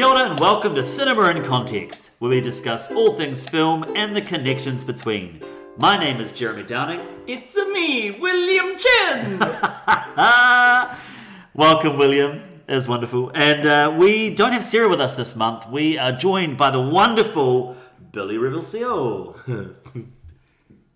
[0.00, 4.22] Kia and welcome to Cinema in Context, where we discuss all things film and the
[4.22, 5.42] connections between.
[5.76, 7.00] My name is Jeremy Downing.
[7.26, 9.38] It's a me, William Chen.
[11.54, 12.40] Welcome, William.
[12.66, 13.30] It was wonderful.
[13.34, 15.68] And uh, we don't have Sarah with us this month.
[15.68, 17.76] We are joined by the wonderful
[18.10, 19.74] Billy Revell-Siō.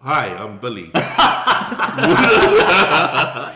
[0.04, 0.90] Hi, I'm Billy.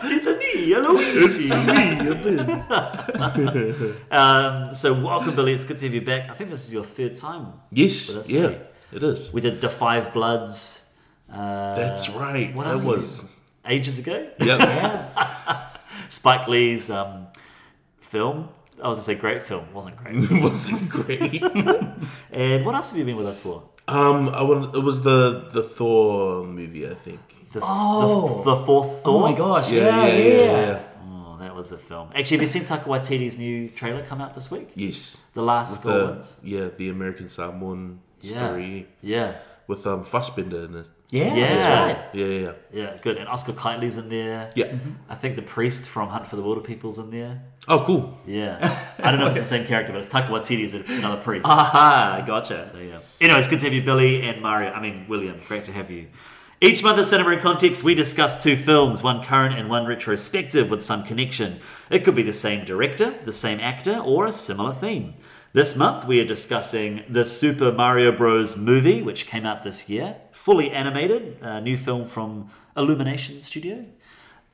[0.09, 1.51] it's a me, Luigi.
[4.11, 5.53] um, so welcome, Billy.
[5.53, 6.27] It's good to have you back.
[6.27, 7.53] I think this is your third time.
[7.69, 8.57] yes, With us, yeah, eh?
[8.93, 9.31] it is.
[9.31, 10.91] We did The Five Bloods.
[11.31, 12.51] Uh, That's right.
[12.55, 12.83] What that else?
[12.83, 13.35] was.
[13.67, 14.27] ages ago.
[14.39, 15.15] Yep.
[16.09, 17.27] Spike Lee's um,
[17.99, 18.49] film.
[18.83, 19.71] I was gonna say great film.
[19.71, 20.15] Wasn't great.
[20.15, 21.43] it wasn't great.
[22.31, 23.69] and what else have you been with us for?
[23.89, 27.19] Um, I want, it was the the Thor movie, I think.
[27.53, 28.43] The, Oh.
[28.43, 29.15] the, the fourth Thor.
[29.17, 30.41] oh my gosh, yeah, yeah.
[30.41, 30.79] yeah.
[31.11, 32.09] Oh, that was a film.
[32.13, 34.69] Actually, have you seen Taika Waititi's new trailer come out this week?
[34.75, 35.23] Yes.
[35.33, 36.35] The Last With Gorgons.
[36.41, 38.47] the, yeah, the American Samoan Yeah.
[38.47, 39.29] story Yeah.
[39.67, 40.89] with um Fassbender in it.
[41.11, 41.53] Yeah, Yeah.
[41.55, 42.09] that's right.
[42.13, 43.17] Yeah, yeah, Yeah, good.
[43.17, 44.51] And Oscar Kightley's in there.
[44.55, 44.65] yeah.
[44.67, 44.91] Mm-hmm.
[45.09, 47.41] I think the priest from Hunt for the Wilderpeople's in there.
[47.67, 48.17] Oh, cool.
[48.27, 48.57] Yeah.
[48.99, 51.45] I don't know if it's the same character, but it's Taika Waititi's another priest.
[51.45, 52.67] Aha, gotcha.
[52.67, 52.99] So yeah.
[53.21, 54.71] Anyway, it's good to have you, Billy and Mario.
[54.71, 55.39] I mean, William.
[55.47, 56.07] Great to have you.
[56.61, 60.69] Each month at Cinema in Context, we discuss two films, one current and one retrospective
[60.69, 61.59] with some connection.
[61.89, 65.13] It could be the same director, the same actor, or a similar theme.
[65.53, 68.57] This month, we are discussing the Super Mario Bros.
[68.57, 73.85] movie, which came out this year, fully animated, a new film from Illumination Studio.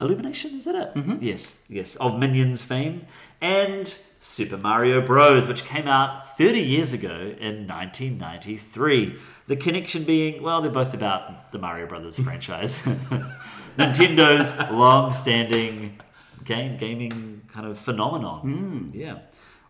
[0.02, 0.94] Illumination, is that it?
[0.96, 1.18] Mm-hmm.
[1.22, 3.06] Yes, yes, of Minions fame.
[3.40, 9.20] And Super Mario Bros., which came out 30 years ago in 1993.
[9.46, 12.80] The connection being, well, they're both about the Mario Brothers franchise.
[13.78, 16.00] Nintendo's long standing
[16.44, 18.92] game gaming kind of phenomenon.
[18.94, 19.00] Mm.
[19.00, 19.20] Yeah.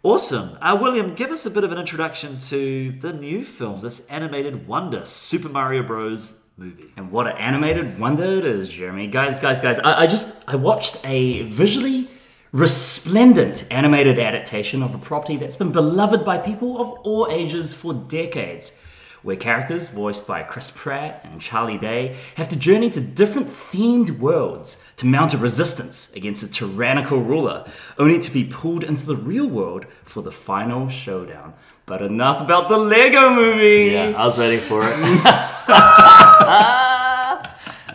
[0.06, 0.56] Awesome.
[0.62, 4.68] Uh, William, give us a bit of an introduction to the new film, this animated
[4.68, 6.44] wonder, Super Mario Bros.
[6.58, 6.92] movie.
[6.96, 9.08] And what an animated wonder it is, Jeremy.
[9.08, 12.08] Guys, guys, guys, I, I just I watched a visually
[12.52, 17.92] resplendent animated adaptation of a property that's been beloved by people of all ages for
[17.92, 18.80] decades.
[19.26, 24.20] Where characters voiced by Chris Pratt and Charlie Day have to journey to different themed
[24.20, 27.66] worlds to mount a resistance against a tyrannical ruler,
[27.98, 31.56] only to be pulled into the real world for the final showdown.
[31.88, 33.94] But enough about the Lego movie!
[33.94, 36.86] Yeah, I was waiting for it.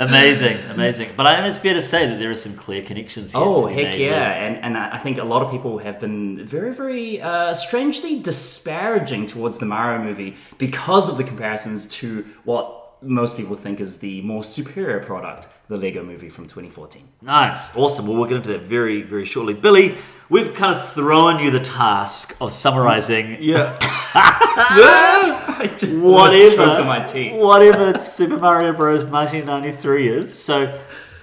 [0.01, 1.11] amazing, amazing.
[1.17, 3.43] But I think it's fair to say that there are some clear connections here.
[3.45, 4.09] Oh heck yeah!
[4.11, 7.53] with- And and I I think a lot of people have been very very uh,
[7.55, 12.65] strangely disparaging towards the Mario movie because of the comparisons to what
[13.03, 17.09] most people think is the more superior product, the Lego movie from 2014.
[17.23, 18.09] Nice, awesome.
[18.09, 19.55] Well, we'll get into that very, very shortly.
[19.55, 19.95] Billy,
[20.29, 23.79] we've kind of thrown you the task of summarizing Yeah.
[25.79, 27.35] Just whatever, choked my teeth.
[27.35, 29.07] whatever Super Mario Bros.
[29.07, 30.37] 1993 is.
[30.37, 30.77] So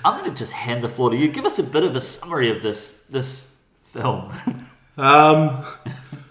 [0.05, 1.27] I'm going to just hand the floor to you.
[1.27, 4.31] Give us a bit of a summary of this this film.
[4.97, 5.65] Um,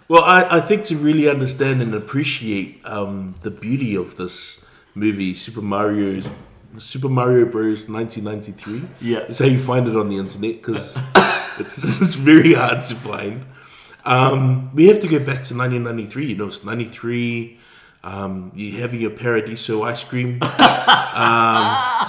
[0.09, 5.34] well, I, I think to really understand and appreciate um, the beauty of this movie,
[5.34, 6.31] Super Mario's
[6.78, 7.88] Super Mario Bros.
[7.88, 8.82] 1993.
[9.00, 9.19] Yeah.
[9.28, 10.97] it's how you find it on the internet because
[11.59, 13.44] it's, it's very hard to find.
[14.04, 16.26] Um, we have to go back to 1993.
[16.26, 17.59] You know, it's 93.
[18.04, 20.41] Um, you're having your Paradiso ice cream.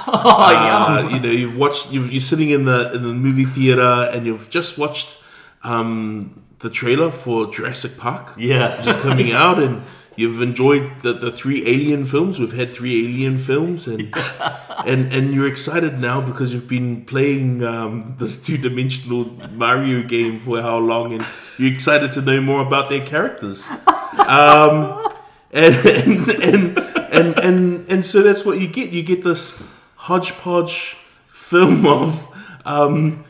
[0.09, 0.85] Oh yeah.
[0.85, 1.91] Uh, you know, you've watched.
[1.91, 5.21] You've, you're sitting in the in the movie theater, and you've just watched
[5.63, 8.81] um, the trailer for Jurassic Park yeah.
[8.83, 9.83] just coming out, and
[10.17, 12.39] you've enjoyed the, the three Alien films.
[12.39, 14.13] We've had three Alien films, and
[14.85, 19.23] and and you're excited now because you've been playing um, this two dimensional
[19.53, 21.25] Mario game for how long, and
[21.57, 23.65] you're excited to know more about their characters.
[24.17, 25.07] Um,
[25.51, 26.77] and, and and
[27.11, 28.89] and and and so that's what you get.
[28.89, 29.61] You get this
[29.95, 30.95] hodgepodge
[31.31, 32.27] film of
[32.65, 33.23] um,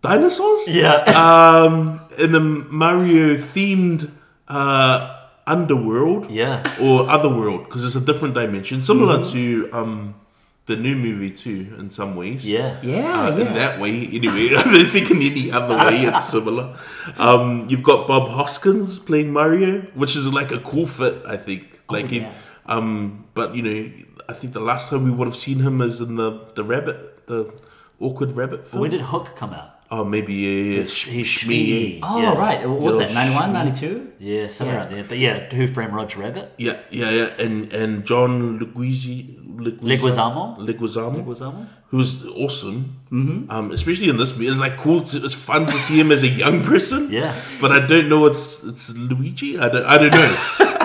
[0.00, 1.02] dinosaurs Yeah.
[1.16, 4.10] um, in the Mario themed
[4.46, 5.17] uh,
[5.48, 6.62] underworld yeah.
[6.80, 10.14] or otherworld because it's a different dimension, similar to um,
[10.66, 12.48] the new movie too in some ways.
[12.48, 12.76] Yeah.
[12.82, 13.48] Yeah, Uh, yeah.
[13.48, 14.54] In that way, anyway.
[14.58, 16.76] I don't think in any other way it's similar.
[17.16, 21.80] Um, you've got Bob Hoskins playing Mario, which is like a cool fit, I think.
[21.90, 22.32] Like, he- yeah.
[22.66, 23.90] um, but you know,
[24.28, 27.26] I think the last time we would have seen him is in the the rabbit,
[27.26, 27.50] the
[27.98, 28.82] awkward rabbit film.
[28.82, 29.77] When did Hook come out?
[29.90, 31.64] Oh, maybe yeah, He's- he's Smee.
[31.64, 32.00] Smee.
[32.02, 32.34] Oh, Yeah.
[32.36, 32.68] right.
[32.68, 34.08] What was Yo, that, 91, 92?
[34.20, 34.80] Yeah, somewhere Yeah.
[34.82, 35.04] around there.
[35.08, 36.52] But yeah, Who Framed Roger Rabbit?
[36.58, 40.58] Yeah, yeah, yeah, and and John Leguizzi, Leguizamo?
[40.58, 41.66] Leguizamo, Leguizamo?
[41.90, 42.96] who's awesome.
[43.10, 43.50] Mm-hmm.
[43.50, 45.00] Um, especially in this movie, it's like cool.
[45.00, 47.08] To, it's fun to see him as a young person.
[47.20, 47.32] Yeah.
[47.60, 48.26] but I don't know.
[48.26, 49.58] It's it's Luigi.
[49.58, 49.86] I don't.
[49.86, 50.32] I don't know.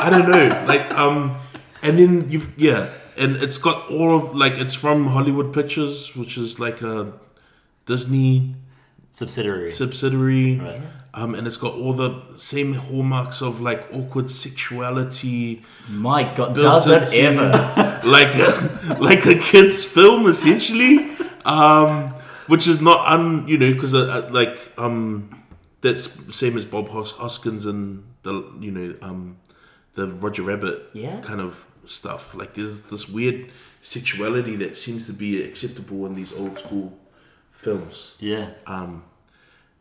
[0.05, 0.47] I don't know.
[0.65, 1.35] Like um,
[1.81, 6.37] and then you've yeah, and it's got all of like it's from Hollywood Pictures, which
[6.37, 7.11] is like a
[7.85, 8.55] Disney
[9.13, 9.71] Subsidiary.
[9.71, 10.59] subsidiary.
[10.59, 10.81] Right.
[11.13, 16.65] Um, and it's got all the same hallmarks of like awkward sexuality, My God, Built
[16.85, 17.49] does it ever?
[18.03, 21.11] like a, like a kid's film essentially,
[21.45, 22.09] um,
[22.47, 25.43] which is not un you know because uh, uh, like um,
[25.81, 29.37] that's same as Bob Hos- Hoskins and the you know um,
[29.93, 31.19] the Roger Rabbit Yeah.
[31.21, 32.33] kind of stuff.
[32.33, 33.51] Like there's this weird
[33.83, 36.97] sexuality that seems to be acceptable in these old school
[37.53, 38.17] films.
[38.19, 38.49] Yeah.
[38.67, 39.03] Um,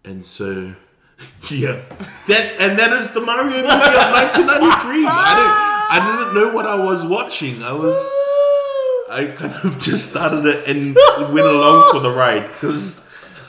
[0.04, 0.74] and so,
[1.50, 1.82] yeah,
[2.28, 5.06] that and that is the Mario movie of 1993.
[5.08, 7.62] I didn't, I didn't know what I was watching.
[7.62, 7.94] I was,
[9.10, 10.96] I kind of just started it and
[11.32, 13.08] went along for the ride because,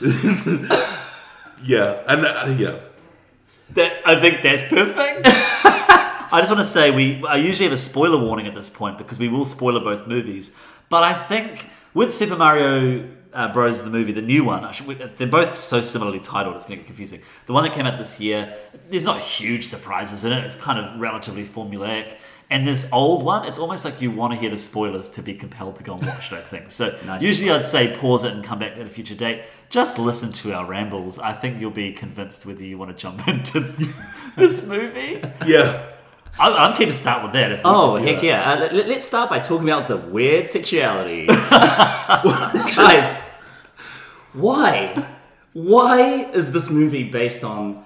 [1.64, 2.78] yeah, and uh, yeah,
[3.70, 5.22] That I think that's perfect.
[6.34, 8.98] I just want to say we I usually have a spoiler warning at this point
[8.98, 10.52] because we will spoiler both movies.
[10.88, 13.82] But I think with Super Mario uh, Bros.
[13.82, 14.86] the movie, the new one, I should,
[15.16, 16.56] they're both so similarly titled.
[16.56, 17.20] It's going to get confusing.
[17.46, 18.56] The one that came out this year,
[18.90, 20.44] there's not huge surprises in it.
[20.44, 22.16] It's kind of relatively formulaic.
[22.50, 25.34] And this old one, it's almost like you want to hear the spoilers to be
[25.34, 26.68] compelled to go and watch that thing.
[26.68, 27.22] So Nice.
[27.22, 29.42] usually I'd say pause it and come back at a future date.
[29.70, 31.18] Just listen to our rambles.
[31.18, 33.60] I think you'll be convinced whether you want to jump into
[34.36, 35.22] this movie.
[35.46, 35.86] yeah.
[36.38, 37.52] I'm, I'm keen to start with that.
[37.52, 38.52] If Oh, heck yeah.
[38.52, 41.26] Uh, let, let's start by talking about the weird sexuality.
[41.26, 43.18] Guys,
[44.34, 44.94] why?
[45.52, 47.84] Why is this movie based on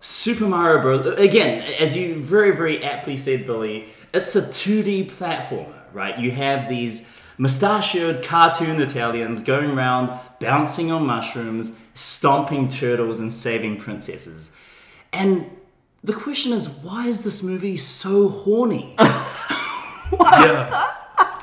[0.00, 1.06] Super Mario Bros?
[1.18, 6.18] Again, as you very, very aptly said, Billy, it's a 2D platformer, right?
[6.18, 13.78] You have these mustachioed cartoon Italians going around bouncing on mushrooms, stomping turtles, and saving
[13.78, 14.56] princesses.
[15.12, 15.50] And
[16.04, 18.96] the question is, why is this movie so horny?
[20.20, 20.94] Yeah.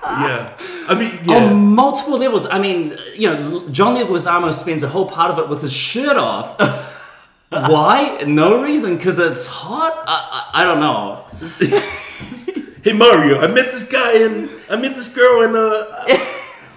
[0.04, 0.58] Yeah.
[0.88, 1.46] I mean, yeah.
[1.46, 2.46] on multiple levels.
[2.48, 6.18] I mean, you know, John Leguizamo spends a whole part of it with his shirt
[6.18, 6.60] off.
[7.50, 8.24] Why?
[8.28, 8.98] No reason.
[8.98, 10.04] Because it's hot.
[10.08, 11.24] I, I, I don't know.
[12.84, 15.86] hey Mario, I met this guy and I met this girl and uh,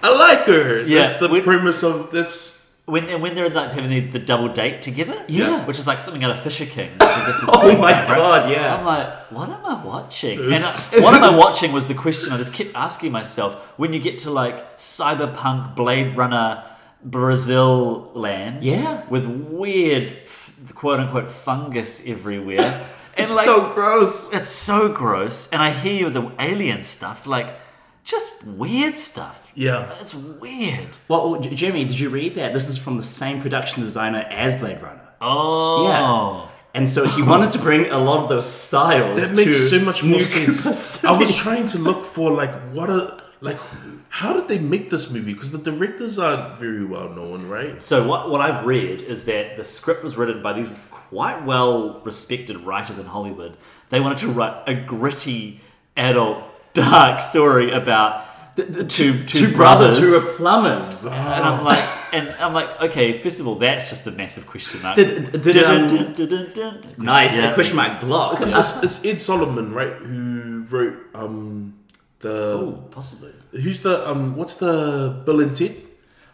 [0.03, 0.81] I like her.
[0.81, 2.58] Yeah, That's the we- premise of this.
[2.89, 5.65] When, and when they're like having the, the double date together, Yeah.
[5.67, 6.91] which is like something out of Fisher King.
[6.99, 8.17] I think this was the Oh my time, right?
[8.17, 8.75] God, yeah.
[8.75, 10.37] I'm like, what am I watching?
[10.53, 13.53] And uh, what am I watching was the question I just kept asking myself.
[13.77, 16.63] When you get to like cyberpunk Blade Runner
[17.03, 19.03] Brazil land, Yeah.
[19.09, 20.13] with weird
[20.75, 22.85] quote unquote fungus everywhere,
[23.17, 24.33] and It's like so gross.
[24.33, 25.49] it's so gross.
[25.51, 27.49] And I hear the alien stuff, like
[28.09, 29.51] just weird stuff.
[29.55, 29.93] Yeah.
[29.99, 30.87] It's weird.
[31.07, 32.53] Well, oh, J- Jeremy, did you read that?
[32.53, 35.07] This is from the same production designer as Blade Runner.
[35.21, 35.87] Oh.
[35.87, 36.49] Yeah.
[36.73, 39.79] And so he wanted to bring a lot of those styles That to makes so
[39.79, 41.01] much more New sense.
[41.01, 43.57] Cooper I was trying to look for like what a like
[44.09, 45.33] how did they make this movie?
[45.33, 47.81] Because the directors aren't very well known, right?
[47.81, 52.01] So what what I've read is that the script was written by these quite well
[52.01, 53.57] respected writers in Hollywood.
[53.89, 55.61] They wanted to write a gritty,
[55.97, 59.99] adult, dark story about The- the two two, two brothers, brothers.
[59.99, 61.05] who are plumbers.
[61.05, 61.83] and I'm like
[62.13, 64.95] and I'm like, okay, first of all, that's just a massive question mark.
[64.95, 66.93] Did- did, Dun, dun, dun, dun, dun.
[66.97, 67.51] Nice, Yeah.
[67.51, 68.41] a question mark block.
[68.41, 69.93] It's, just, it's Ed Solomon, right?
[69.93, 71.73] Who wrote um
[72.19, 73.31] the Oh, possibly.
[73.51, 75.75] who's the um what's the Bill and Ted?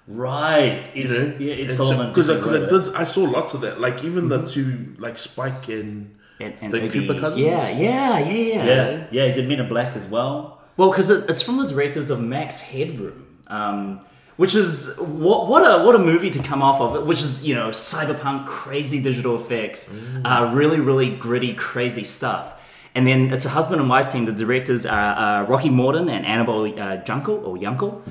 [0.08, 0.86] Right.
[0.94, 2.10] It's, You know, yeah, it's Solomon.
[2.10, 3.80] because because I wrote did I saw lots of that.
[3.82, 7.46] Like even the two like Spike and And, and the Iggy- Koopa cousins.
[7.46, 8.66] Yeah, yeah, yeah, yeah.
[8.66, 10.62] Yeah, yeah, he did Men in Black as well.
[10.78, 14.02] Well, because it, it's from the directors of Max Headroom, um,
[14.36, 17.08] which is what what a what a movie to come off of.
[17.08, 22.62] Which is you know cyberpunk, crazy digital effects, uh, really really gritty, crazy stuff.
[22.96, 24.26] And then it's a husband and wife team.
[24.26, 28.02] The directors are uh, Rocky Morton and Annabel uh, Junkel or Yunkel.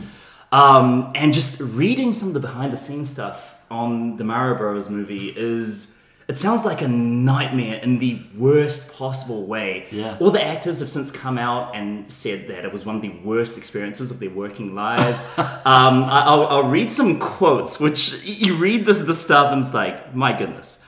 [0.52, 4.88] Um, and just reading some of the behind the scenes stuff on the Mario Bros.
[4.88, 6.00] movie is.
[6.26, 9.86] It sounds like a nightmare in the worst possible way.
[9.90, 10.16] Yeah.
[10.20, 13.10] All the actors have since come out and said that it was one of the
[13.22, 15.22] worst experiences of their working lives.
[15.38, 19.74] um, I, I'll, I'll read some quotes, which you read this, this stuff and it's
[19.74, 20.82] like, my goodness.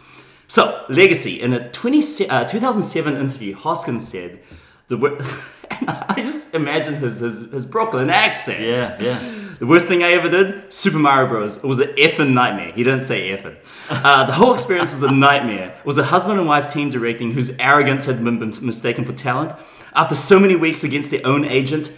[0.49, 4.41] So, Legacy, in a 20, uh, 2007 interview, Hoskins said,
[4.89, 4.97] the
[5.71, 8.61] I just imagine his, his, his Brooklyn accent.
[8.61, 9.46] Yeah, yeah.
[9.59, 11.57] The worst thing I ever did, Super Mario Bros.
[11.57, 12.73] It was an effing nightmare.
[12.73, 13.57] He didn't say effing.
[13.89, 15.75] Uh, the whole experience was a nightmare.
[15.79, 19.59] It was a husband and wife team directing whose arrogance had been mistaken for talent.
[19.95, 21.91] After so many weeks against their own agent,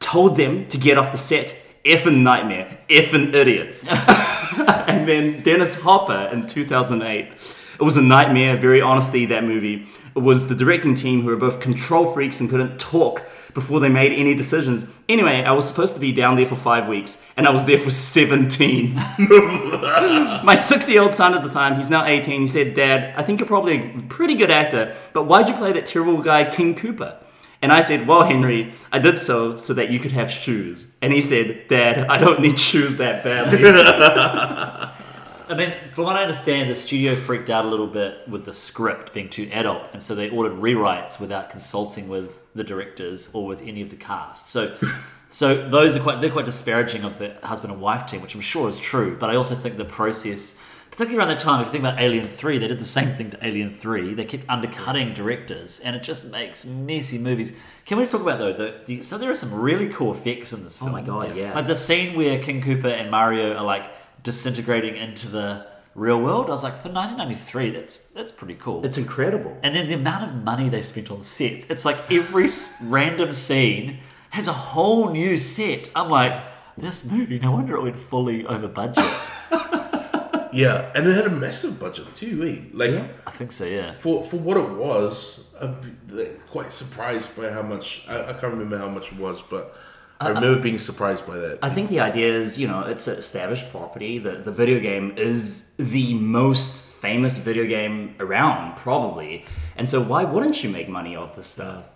[0.00, 1.56] told them to get off the set.
[1.82, 2.78] Effing nightmare.
[2.90, 3.86] Effing idiots.
[4.86, 7.32] and then Dennis Hopper in 2008.
[7.80, 9.86] It was a nightmare, very honestly, that movie.
[10.14, 13.22] It was the directing team who were both control freaks and couldn't talk
[13.54, 14.86] before they made any decisions.
[15.08, 17.78] Anyway, I was supposed to be down there for five weeks, and I was there
[17.78, 18.94] for 17.
[20.44, 23.22] My six year old son at the time, he's now 18, he said, Dad, I
[23.22, 26.74] think you're probably a pretty good actor, but why'd you play that terrible guy, King
[26.74, 27.16] Koopa?
[27.60, 30.94] And I said, Well, Henry, I did so so that you could have shoes.
[31.02, 34.94] And he said, Dad, I don't need shoes that badly.
[35.50, 38.52] I mean, from what I understand, the studio freaked out a little bit with the
[38.52, 43.46] script being too adult, and so they ordered rewrites without consulting with the directors or
[43.46, 44.48] with any of the cast.
[44.48, 44.76] So,
[45.30, 48.40] so those are quite they're quite disparaging of the husband and wife team, which I'm
[48.40, 49.16] sure is true.
[49.18, 52.28] But I also think the process, particularly around that time, if you think about Alien
[52.28, 54.12] Three, they did the same thing to Alien Three.
[54.12, 57.54] They kept undercutting directors, and it just makes messy movies.
[57.86, 58.52] Can we just talk about though?
[58.52, 60.90] The, the, so there are some really cool effects in this film.
[60.90, 61.54] Oh my God, yeah.
[61.54, 63.90] Like the scene where King Koopa and Mario are like
[64.28, 66.48] disintegrating into the real world.
[66.48, 68.84] I was like, for 1993, that's that's pretty cool.
[68.84, 69.56] it's incredible.
[69.62, 71.64] and then the amount of money they spent on sets.
[71.70, 72.46] It's like every
[72.84, 75.88] random scene has a whole new set.
[75.96, 76.34] I'm like,
[76.76, 79.10] this movie, no wonder it went fully over budget.
[80.50, 82.42] Yeah, and it had a massive budget too.
[82.42, 82.70] Eh?
[82.72, 83.92] Like I think so, yeah.
[83.92, 85.76] for for what it was, I'm
[86.08, 88.06] like, quite surprised by how much.
[88.08, 89.76] I, I can't remember how much it was, but
[90.20, 91.58] I remember being surprised by that.
[91.62, 94.18] I think the idea is, you know, it's an established property.
[94.18, 99.44] The the video game is the most famous video game around, probably.
[99.76, 101.88] And so why wouldn't you make money off this stuff?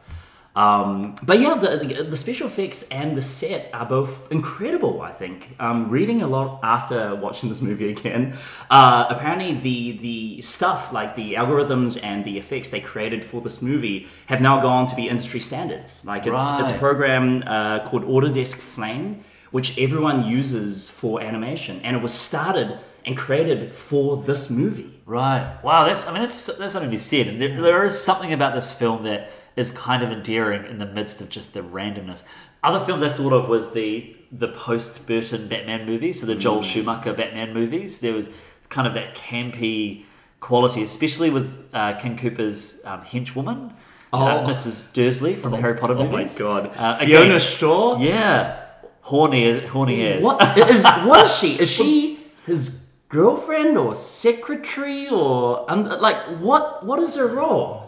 [0.54, 5.00] Um, but yeah, the, the the special effects and the set are both incredible.
[5.00, 5.56] I think.
[5.59, 8.37] Um, reading a lot after watching this movie again,
[8.71, 13.62] uh, apparently the the stuff like the algorithms and the effects they created for this
[13.62, 16.04] movie have now gone to be industry standards.
[16.04, 21.97] Like it's it's a program uh, called Autodesk Flame, which everyone uses for animation, and
[21.97, 25.00] it was started and created for this movie.
[25.06, 25.59] Right.
[25.62, 27.40] Wow, that's I mean that's that's something to be said.
[27.40, 31.21] There, there is something about this film that is kind of endearing in the midst
[31.21, 32.23] of just the randomness.
[32.62, 36.62] Other films I thought of was the the post Burton Batman movies, so the Joel
[36.62, 38.00] Schumacher Batman movies.
[38.00, 38.30] There was
[38.71, 40.04] kind of that campy
[40.40, 43.71] quality, especially with uh, King Koopa's um, henchwoman,
[44.12, 44.47] uh, Oh.
[44.49, 44.92] Mrs.
[44.94, 46.38] Dursley from the Harry Potter Oh my movies.
[46.38, 47.99] god, Uh, Fiona again, Shaw.
[47.99, 48.61] yeah,
[49.02, 50.25] horny, horny as.
[50.25, 50.40] What
[50.71, 51.59] is what is she?
[51.61, 56.85] Is she his girlfriend or secretary or um, like what?
[56.87, 57.82] What is her role?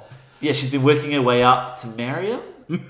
[0.44, 2.40] Yeah, she's been working her way up to marry him.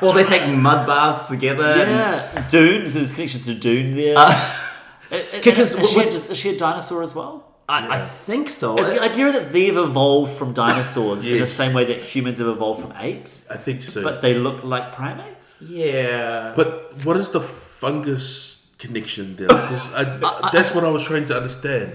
[0.00, 1.64] Well, they take mud baths together.
[1.66, 2.86] and- Yeah, Dune.
[2.88, 4.16] There's connections to Dune there.
[4.16, 4.30] Uh,
[5.10, 7.44] and- and- Because is, she, is she a dinosaur as well?
[7.68, 8.78] I, I think so.
[8.78, 12.46] Is the idea that they've evolved from dinosaurs in the same way that humans have
[12.48, 14.02] evolved from apes, I think so.
[14.02, 15.60] but they look like primates?
[15.62, 16.52] yeah.
[16.56, 19.48] But what is the fungus connection there?
[19.48, 21.92] 'Cause I, that's what I was trying to understand.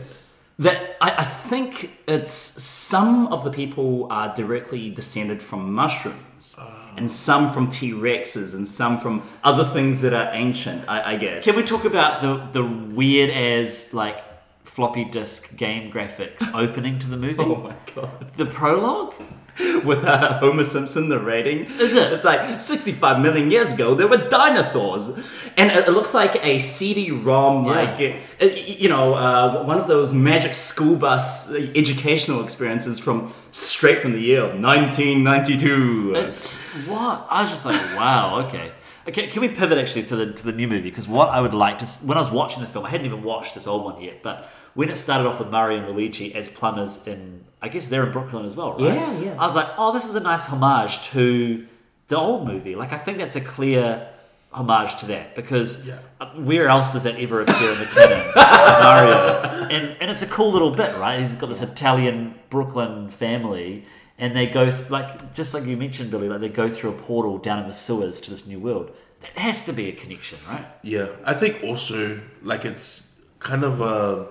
[0.60, 6.94] That I, I think it's some of the people are directly descended from mushrooms, ah.
[6.96, 10.88] and some from T Rexes, and some from other things that are ancient.
[10.88, 11.46] I, I guess.
[11.46, 14.24] Can we talk about the the weird as like
[14.64, 17.36] floppy disk game graphics opening to the movie?
[17.44, 18.34] Oh my god!
[18.34, 19.16] The prologue.
[19.86, 22.12] With uh, Homer Simpson narrating, Is it?
[22.12, 26.58] It's like 65 million years ago there were dinosaurs, and it, it looks like a
[26.60, 27.72] CD-ROM, Yeah.
[27.72, 28.00] like
[28.42, 34.00] uh, you know, uh, one of those magic school bus uh, educational experiences from straight
[34.00, 36.14] from the year of 1992.
[36.16, 36.54] It's
[36.88, 38.72] what I was just like, wow, okay.
[39.08, 40.90] Okay, can we pivot actually to the to the new movie?
[40.90, 43.22] Because what I would like to, when I was watching the film, I hadn't even
[43.22, 46.48] watched this old one yet, but when it started off with Mario and Luigi as
[46.50, 48.94] plumbers in, I guess they're in Brooklyn as well, right?
[48.94, 49.32] Yeah, yeah.
[49.42, 51.66] I was like, oh, this is a nice homage to
[52.10, 52.76] the old movie.
[52.76, 54.08] Like, I think that's a clear
[54.52, 55.98] homage to that because Yeah.
[56.22, 58.32] uh, where else does that ever appear in the canon
[58.84, 59.68] Mario?
[59.76, 61.20] And and it's a cool little bit, right?
[61.22, 63.86] He's got this Italian Brooklyn family,
[64.20, 67.00] and they go th- like just like you mentioned, Billy, like they go through a
[67.10, 68.92] portal down in the sewers to this new world.
[69.22, 70.66] That has to be a connection, right?
[70.84, 74.28] Yeah, I think also like it's kind of a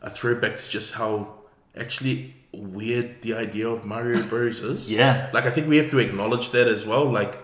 [0.00, 1.34] a throwback to just how
[1.76, 4.90] actually weird the idea of Mario Bros is.
[4.90, 5.30] Yeah.
[5.32, 7.04] like I think we have to acknowledge that as well.
[7.10, 7.38] Like,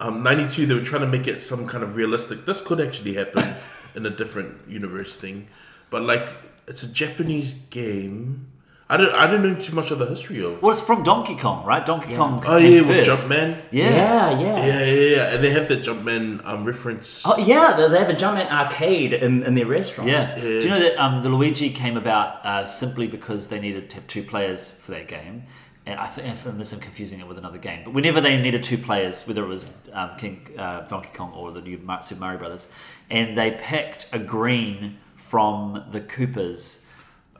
[0.00, 2.44] um, ninety two, they were trying to make it some kind of realistic.
[2.46, 3.54] This could actually happen
[3.94, 5.48] in a different universe thing,
[5.90, 6.28] but like
[6.66, 8.48] it's a Japanese game.
[8.88, 10.60] I don't I don't know too much of the history of.
[10.60, 11.84] Well, it's from Donkey Kong, right?
[11.84, 12.42] Donkey Kong.
[12.46, 13.06] Oh came yeah, with.
[13.06, 13.62] Jumpman.
[13.70, 13.90] Yeah.
[13.90, 14.66] yeah, yeah.
[14.66, 17.22] Yeah, yeah, yeah, and they have that Jumpman um, reference.
[17.24, 20.10] Oh yeah, they, they have a Jumpman arcade in, in their restaurant.
[20.10, 20.34] Yeah.
[20.34, 23.96] Do you know that um, the Luigi came about uh, simply because they needed to
[23.96, 25.44] have two players for that game?
[25.86, 28.78] And I think, unless I'm confusing it with another game, but whenever they needed two
[28.78, 32.68] players, whether it was um, King uh, Donkey Kong or the new Super Mario Brothers,
[33.10, 36.83] and they picked a green from the Koopas,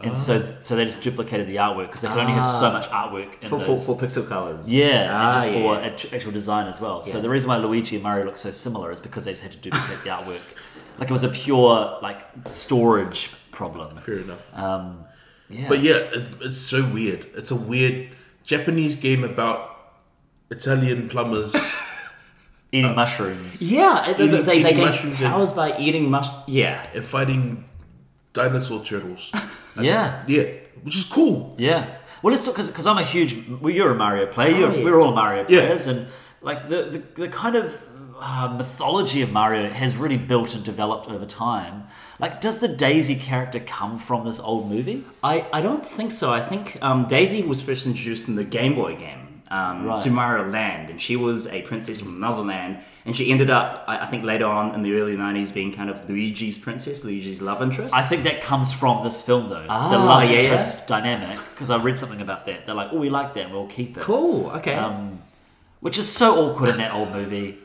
[0.05, 2.73] and so so they just duplicated the artwork because they could only have so Ah.
[2.73, 3.87] much artwork in For, for, those.
[3.87, 4.73] for pixel colors.
[4.73, 5.63] Yeah, Ah, and just yeah.
[5.63, 7.03] for act- actual design as well.
[7.03, 9.53] So the reason why Luigi and Mario look so similar is because they just had
[9.53, 10.41] to duplicate the artwork.
[10.99, 13.97] Like it was a pure like storage problem.
[13.99, 14.45] Fair enough.
[14.55, 15.05] Um,
[15.51, 15.69] yeah.
[15.69, 17.27] But yeah, it, it's so weird.
[17.35, 18.09] It's a weird
[18.45, 19.59] Japanese game about
[20.51, 21.55] Italian plumbers.
[22.73, 23.63] eating mushrooms.
[23.63, 26.27] Yeah, they, Eating- they, they eating gain mushrooms and- powers by eating mush.
[26.47, 27.65] Yeah, and fighting
[28.33, 29.31] dinosaur turtles.
[29.81, 30.45] Yeah, Yeah,
[30.83, 31.55] which is cool.
[31.59, 31.97] yeah.
[32.23, 33.37] Well, let's talk because I'm a huge.
[33.61, 34.57] Well, you're a Mario player.
[34.57, 34.85] You're, Oh, yeah.
[34.85, 35.67] We're all Mario Yeah.
[35.67, 36.07] players, and
[36.41, 36.83] like the
[37.17, 37.85] the, the kind of
[38.19, 41.85] uh, mythology of Mario has really built and developed over time.
[42.21, 45.05] Like, does the Daisy character come from this old movie?
[45.23, 46.33] I, I don't think so.
[46.33, 49.24] I think um, Daisy was first introduced in the Game Boy game,
[49.55, 49.99] um, Right.
[49.99, 53.85] Super Mario Land, and she was a princess from another land, and she ended up,
[53.87, 57.41] I, I think, later on in the early '90s, being kind of Luigi's princess, Luigi's
[57.41, 57.95] love interest.
[57.95, 59.63] I think that comes from this film, though.
[59.63, 61.39] the Ah, love yeah, interest dynamic.
[61.53, 62.67] Because I read something about that.
[62.67, 64.51] They're like, "Oh, we like that, we'll keep it." cool.
[64.59, 64.75] Okay.
[64.75, 65.21] Um,
[65.81, 67.59] which is so awkward in that old movie.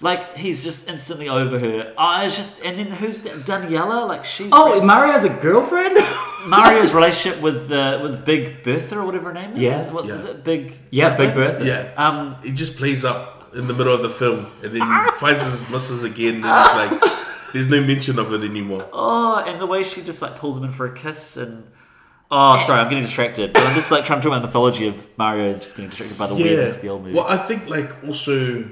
[0.00, 1.94] Like he's just instantly over her.
[1.96, 3.32] Oh, it's just, and then who's that?
[3.46, 4.06] Daniela?
[4.06, 5.96] Like she's oh, Mario has a girlfriend.
[6.48, 9.62] Mario's relationship with uh, with Big Bertha or whatever her name is.
[9.62, 9.80] Yeah.
[9.80, 10.14] is, it, what, Yeah.
[10.14, 10.74] is it Big?
[10.90, 11.34] yeah, Big?
[11.34, 11.64] Bertha.
[11.64, 11.92] Yeah.
[11.96, 15.68] Um, It just plays up in the middle of the film and then finds his
[15.70, 17.12] missus again and it's like
[17.54, 18.86] there's no mention of it anymore.
[18.92, 21.66] oh, and the way she just like pulls him in for a kiss and.
[22.30, 23.52] Oh, sorry, I'm getting distracted.
[23.54, 25.88] But I'm just like trying to talk about the mythology of Mario and just getting
[25.90, 27.14] distracted by the weirdness of the old movie.
[27.14, 28.68] Well, I think like also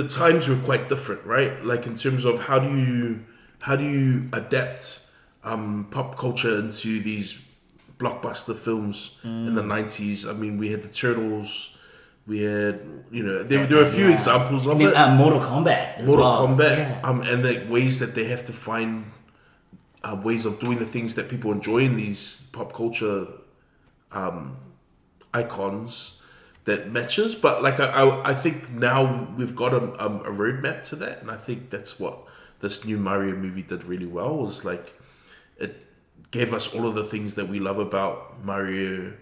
[0.00, 1.52] the times were quite different, right?
[1.64, 3.20] Like in terms of how do you
[3.66, 4.84] how do you adapt
[5.44, 7.28] um, pop culture into these
[7.98, 10.26] blockbuster films in the nineties?
[10.26, 11.76] I mean, we had the Turtles,
[12.26, 12.80] we had
[13.10, 14.14] you know there, there are a few Yeah.
[14.18, 14.94] examples of I mean, it.
[14.94, 15.98] uh, Mortal Kombat.
[15.98, 16.48] As Mortal well.
[16.48, 17.00] Kombat, Yeah.
[17.08, 19.04] um, and the ways that they have to find
[20.02, 23.26] uh, ways of doing the things that people enjoy in these pop culture
[24.12, 24.56] um,
[25.34, 26.19] icons
[26.64, 27.34] that matches.
[27.34, 31.30] But like I, I, I think now we've got a, a roadmap to that, and
[31.30, 32.18] I think that's what
[32.60, 34.36] this new Mario movie did really well.
[34.36, 34.94] Was like
[35.58, 35.86] it
[36.30, 39.14] gave us all of the things that we love about Mario.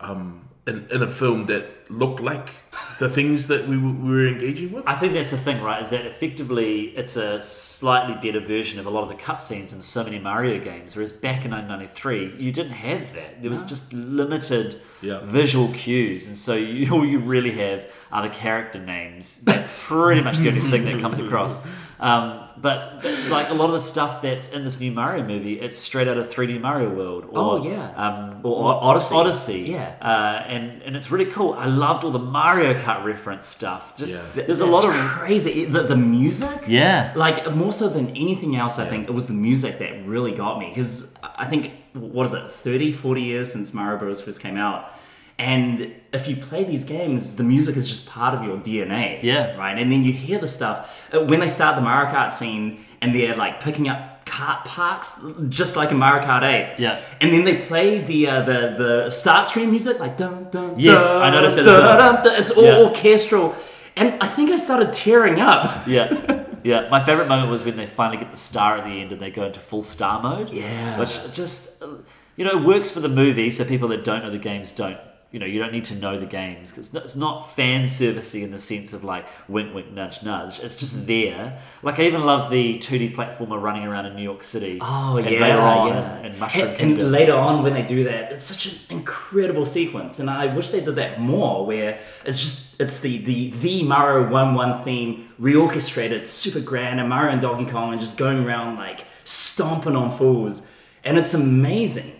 [0.00, 2.50] Um, in, in a film that looked like
[2.98, 4.84] the things that we, we were engaging with.
[4.86, 5.80] I think that's the thing, right?
[5.82, 9.80] Is that effectively it's a slightly better version of a lot of the cutscenes in
[9.82, 10.94] so many Mario games.
[10.94, 13.42] Whereas back in 1993, you didn't have that.
[13.42, 15.20] There was just limited Yeah.
[15.22, 19.40] visual cues, and so you, all you really have are the character names.
[19.42, 21.58] That's pretty much the only thing that comes across.
[22.00, 25.60] Um, but, but like a lot of the stuff that's in this new Mario movie,
[25.60, 27.24] it's straight out of 3D Mario World.
[27.30, 27.90] Or, Oh, yeah.
[27.96, 29.14] um, Or O- Odyssey.
[29.14, 29.94] Odyssey, Yeah.
[30.02, 31.54] uh, and and it's really cool.
[31.54, 33.96] I loved all the Mario Kart reference stuff.
[33.96, 34.44] Just Yeah.
[34.44, 35.64] there's a lot of crazy.
[35.66, 36.62] The, the music.
[36.66, 37.12] yeah.
[37.16, 40.58] Like more so than anything else, I think it was the music that really got
[40.58, 44.20] me because I think what is it, 30, 40 years since Mario Bros.
[44.20, 44.90] first came out,
[45.38, 49.18] and if you play these games, the music is just part of your DNA.
[49.22, 49.56] Yeah.
[49.56, 49.76] right.
[49.76, 53.14] And then you hear the stuff uh, when they start the Mario Kart scene, and
[53.14, 56.76] they're like picking up kart parks, just like in Mario Kart 8.
[56.78, 57.00] Yeah.
[57.20, 60.78] and then they play the uh, the the start screen music like dun dun.
[60.78, 61.98] Yes, dun, I noticed that dun, as well.
[62.14, 62.40] dun, dun.
[62.40, 62.84] It's all Yeah.
[62.86, 63.54] orchestral,
[63.96, 65.86] and I think I started tearing up.
[65.86, 66.40] Yeah.
[66.64, 69.20] Yeah, my favorite moment was when they finally get the star at the end and
[69.20, 70.48] they go into full star mode.
[70.48, 70.98] Yeah.
[70.98, 71.88] Which just, uh,
[72.36, 74.96] you know, works for the movie, so people that don't know the games don't,
[75.34, 78.52] you know, you don't need to know the games because it's not fan servicey in
[78.52, 80.60] the sense of like wink, wink, nudge, nudge.
[80.60, 81.06] It's just mm.
[81.06, 81.58] there.
[81.82, 84.78] Like, I even love the 2D platformer running around in New York City.
[84.80, 86.18] Oh and yeah, later on yeah.
[86.20, 87.00] in, in Mushroom and, Kingdom.
[87.00, 90.70] and later on when they do that, it's such an incredible sequence, and I wish
[90.70, 91.66] they did that more.
[91.66, 97.08] Where it's just it's the the the Mario One One theme reorchestrated, super grand, and
[97.08, 100.70] Mario and Donkey Kong are just going around like stomping on fools,
[101.02, 102.12] and it's amazing.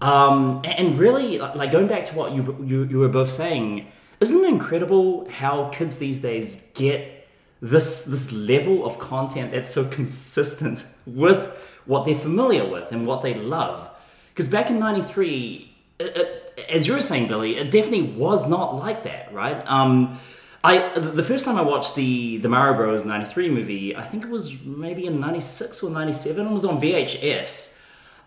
[0.00, 3.86] Um, and, really, like like, going back to what you, you you were both saying,
[4.20, 7.26] isn't it incredible how kids these days get
[7.60, 11.40] this this level of content that's so consistent with
[11.86, 13.90] what they're familiar with and what they love?
[14.32, 15.68] Because back in '93,
[16.68, 19.60] as you were saying, Billy, it definitely was not like that, right?
[19.66, 20.18] Um,
[20.62, 24.30] I the first time I watched the the Mario Bros '93 movie, I think it
[24.30, 26.46] was maybe in '96 or '97.
[26.46, 27.77] It was on VHS.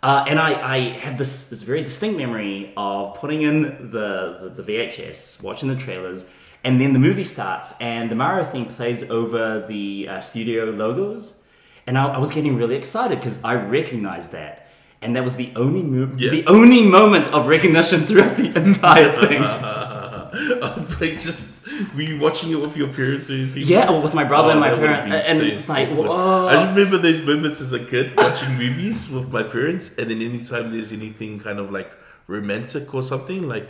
[0.03, 3.61] Uh, and I, I have this, this very distinct memory of putting in
[3.91, 6.27] the, the, the VHS, watching the trailers,
[6.63, 11.47] and then the movie starts, and the Mario theme plays over the uh, studio logos.
[11.85, 14.67] And I, I was getting really excited because I recognized that.
[15.03, 16.29] And that was the only mo- Yeah.
[16.31, 19.41] the only moment of recognition throughout the entire thing.
[21.01, 21.43] like just
[21.95, 23.63] were you watching it with your parents or anything?
[23.65, 25.89] Yeah, well, with my brother Oh, and my that would parent, be and it's like,
[25.89, 26.47] oh, whoa.
[26.47, 30.21] I just remember those moments as a kid watching movies with my parents, and then
[30.21, 31.91] anytime there's anything kind of like
[32.27, 33.69] romantic or something, like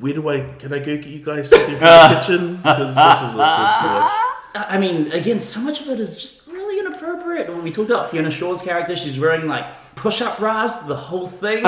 [0.00, 2.56] where do I can I go get you guys something from the kitchen?
[2.56, 4.66] Because this is awkward to watch.
[4.68, 7.48] I mean, again, so much of it is just really inappropriate.
[7.48, 11.62] When we talked about Fiona Shaw's character, she's wearing like push-up bras, the whole thing.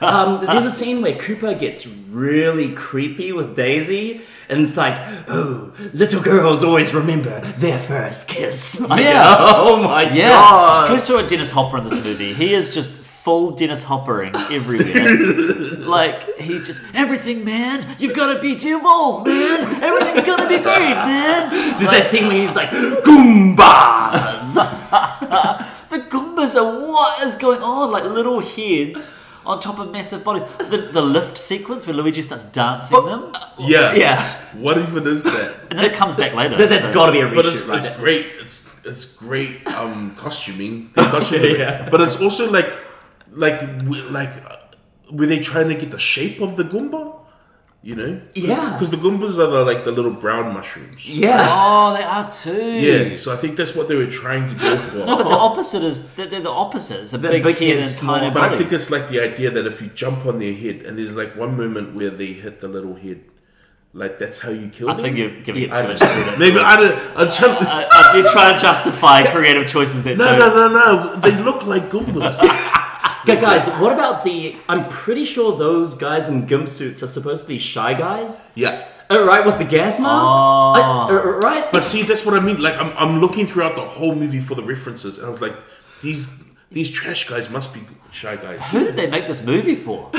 [0.00, 4.96] Um, there's a scene where Koopa gets really creepy with Daisy, and it's like,
[5.28, 8.80] oh, little girls always remember their first kiss.
[8.88, 9.36] Like, Yeah.
[9.38, 10.28] Oh my Yeah.
[10.30, 10.88] god.
[10.90, 12.32] Who saw Dennis Hopper in this movie?
[12.32, 15.76] He is just full Dennis Hoppering everywhere.
[15.86, 17.84] like, he just, everything, man.
[17.98, 19.60] You've got to be evolved, man.
[19.82, 21.50] Everything's going to be great, man.
[21.78, 24.56] There's that scene where he's like, Goombas.
[25.88, 27.90] The Goombas are what is going on?
[27.90, 30.44] Like little heads on top of massive bodies.
[30.58, 33.32] The, the lift sequence where Luigi starts dancing them.
[33.58, 34.34] Yeah, Yeah.
[34.54, 35.56] What even is that?
[35.70, 36.56] And then it comes back later.
[36.56, 37.78] That, has so- got to be a But it's, right?
[37.84, 38.26] it's great.
[38.40, 40.90] It's it's great um, costuming.
[40.94, 41.88] The costume, Yeah.
[41.90, 42.70] But it's also like
[43.32, 43.60] like
[44.10, 44.30] like
[45.10, 47.17] were they trying to get the shape of the Goomba?
[47.80, 48.20] You know?
[48.34, 48.72] Yeah.
[48.72, 51.08] Because the Goombas are the, like the little brown mushrooms.
[51.08, 51.46] yeah.
[51.48, 52.72] Oh, they are too.
[52.80, 53.16] Yeah.
[53.16, 54.96] So I think that's what they were trying to go for.
[54.98, 57.00] No, but the opposite is they're, they're the opposite.
[57.02, 58.54] It's a big, big head head, and small- tiny But body.
[58.56, 61.14] I think it's like the idea that if you jump on their head and there's
[61.16, 63.20] like one moment where they hit the little head,
[63.94, 64.96] like that's how you kill them.
[64.98, 65.02] I them.
[65.04, 66.38] think you're giving it I too much don't- credit.
[66.44, 66.98] Maybe I don't.
[67.16, 67.64] I'm trying.
[67.64, 70.56] Uh, uh, you're trying to justify creative choices that no, don't.
[70.56, 71.16] no, no, no.
[71.20, 72.38] They look like Goombas.
[73.36, 74.56] Gu- Guys, what about the?
[74.68, 78.86] I'm pretty sure those guys in gimp suits are supposed to be shy guys, yeah.
[79.10, 79.44] uh, right?
[79.44, 80.74] With the gas masks, Oh.
[80.76, 81.70] Uh, uh, right?
[81.72, 82.60] But see, that's what I mean.
[82.60, 85.54] Like, I'm, I'm looking throughout the whole movie for the references, and I was like,
[86.02, 88.60] these these trash guys must be shy guys.
[88.72, 90.10] Who did they make this movie for?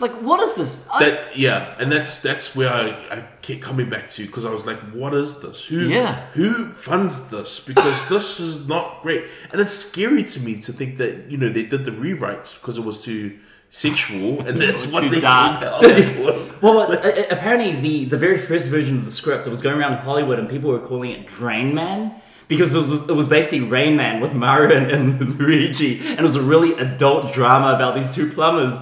[0.00, 0.88] Like, what is this?
[0.92, 4.50] I, That yeah, and that's that's where I, I kept coming back to because I
[4.50, 5.64] was like, what is this?
[5.66, 6.14] Who Yeah.
[6.32, 7.60] who funds this?
[7.60, 11.50] Because this is not great, and it's scary to me to think that you know
[11.50, 15.60] they did the rewrites because it was too sexual, and that's what Too they dark.
[16.62, 16.92] well,
[17.30, 20.48] apparently the the very first version of the script that was going around Hollywood, and
[20.48, 22.14] people were calling it Drain Man.
[22.48, 26.22] Because it was, it was basically Rain Man with Mario and, and Luigi, and it
[26.22, 28.80] was a really adult drama about these two plumbers.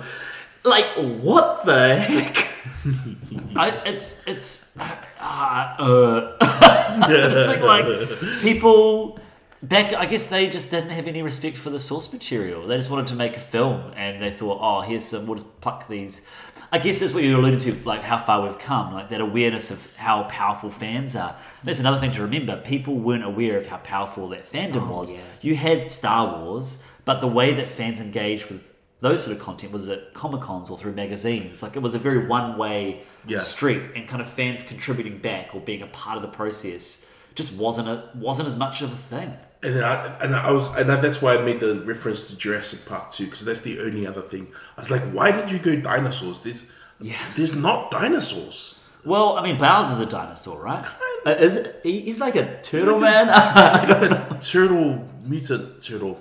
[0.64, 2.48] Like, what the heck?
[3.56, 6.36] I, it's it's uh, uh,
[7.08, 9.18] it's like, like people
[9.62, 9.92] back.
[9.94, 12.66] I guess they just didn't have any respect for the source material.
[12.66, 15.26] They just wanted to make a film, and they thought, oh, here's some.
[15.26, 16.22] We'll just pluck these.
[16.70, 19.70] I guess that's what you alluded to, like how far we've come, like that awareness
[19.70, 21.34] of how powerful fans are.
[21.64, 22.58] That's another thing to remember.
[22.58, 25.12] People weren't aware of how powerful that fandom was.
[25.12, 25.20] yeah.
[25.40, 29.72] You had Star Wars, but the way that fans engaged with those sort of content
[29.72, 31.62] was at Comic Cons or through magazines.
[31.62, 33.38] Like it was a very one way Yeah.
[33.38, 37.56] street, and kind of fans contributing back or being a part of the process just
[37.58, 39.36] wasn't a wasn't as much of a thing.
[39.62, 42.86] And then I and I was and that's why I made the reference to Jurassic
[42.86, 44.50] Park too, because that's the only other thing.
[44.76, 46.40] I was like, why did you go dinosaurs?
[46.40, 46.64] There's
[47.00, 47.16] Yeah.
[47.36, 48.80] there's not dinosaurs.
[49.04, 50.84] Well, I mean, Bowser's a dinosaur, right?
[51.24, 53.28] Uh, is he- he's like a turtle man?
[53.28, 56.18] It's like a turtle mutant turtle.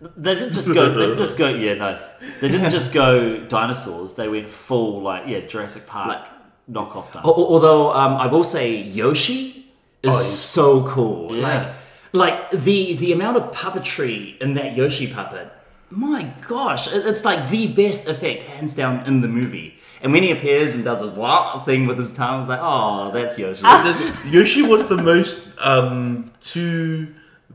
[0.00, 0.90] They didn't just go.
[0.94, 1.48] They didn't just go.
[1.48, 2.10] Yeah, nice.
[2.40, 4.14] They didn't just go dinosaurs.
[4.14, 6.28] They went full like yeah, Jurassic Park
[6.70, 7.36] knockoff Al- dinosaurs.
[7.50, 9.66] Although um, I will say Yoshi
[10.02, 11.34] is Oh, so cool.
[11.34, 11.42] Yeah.
[11.42, 11.74] Like,
[12.12, 15.50] like the the amount of puppetry in that Yoshi puppet.
[15.90, 19.74] My gosh, it- it's like the best effect, hands down, in the movie.
[20.00, 23.10] And when he appears and does his wow thing with his tongue, it's like, oh,
[23.12, 23.62] that's Yoshi.
[23.62, 27.08] There's- Yoshi was the most um, to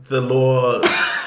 [0.08, 0.80] the law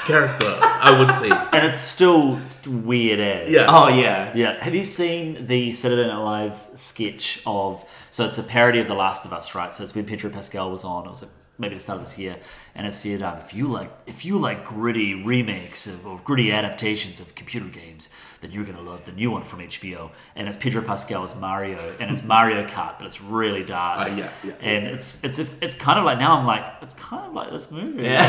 [0.06, 1.30] character, I would say.
[1.30, 3.50] and it's still weird as.
[3.50, 3.66] Yeah.
[3.68, 4.62] oh yeah, Yeah.
[4.62, 7.84] Have you seen the Saturday Night Live sketch of?
[8.10, 9.72] So it's a parody of The Last of Us, right?
[9.72, 11.06] So it's when Pedro Pascal was on.
[11.06, 11.26] It was
[11.60, 12.36] maybe the start of this year,
[12.74, 16.52] and it said, um, "If you like, if you like gritty remakes of, or gritty
[16.52, 18.08] adaptations of computer games,
[18.40, 21.78] then you're gonna love the new one from HBO." And it's Pedro Pascal as Mario,
[21.98, 24.08] and it's Mario Kart, but it's really dark.
[24.08, 24.52] Uh, yeah, yeah.
[24.60, 27.70] And it's it's it's kind of like now I'm like it's kind of like this
[27.72, 28.04] movie.
[28.04, 28.28] yeah.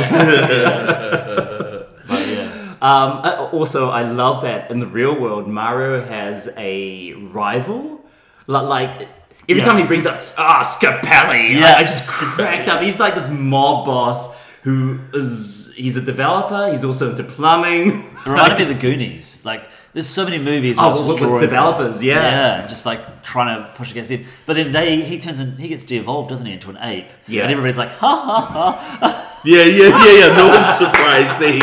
[2.09, 2.75] But yeah.
[2.81, 8.01] Um, uh, also, I love that in the real world, Mario has a rival.
[8.47, 9.07] Like
[9.47, 9.65] every Yeah.
[9.65, 11.75] time he brings up ah Scapelli, Yeah.
[11.77, 12.81] I, I just cracked up.
[12.81, 16.69] He's like this mob boss who is he's a developer.
[16.71, 18.05] He's also into plumbing.
[18.25, 19.43] It reminded me of the Goonies.
[19.45, 20.77] Like, there's so many movies.
[20.79, 22.59] Oh, with- with developers, yeah.
[22.61, 24.23] yeah, just like trying to push against them.
[24.45, 27.07] But then they, he turns in, he gets de-evolved, doesn't he, into an ape?
[27.27, 27.43] Yeah.
[27.43, 29.25] and everybody's like, ha ha ha.
[29.43, 30.35] Yeah, yeah, yeah, yeah.
[30.35, 31.39] No one's surprised.
[31.39, 31.59] They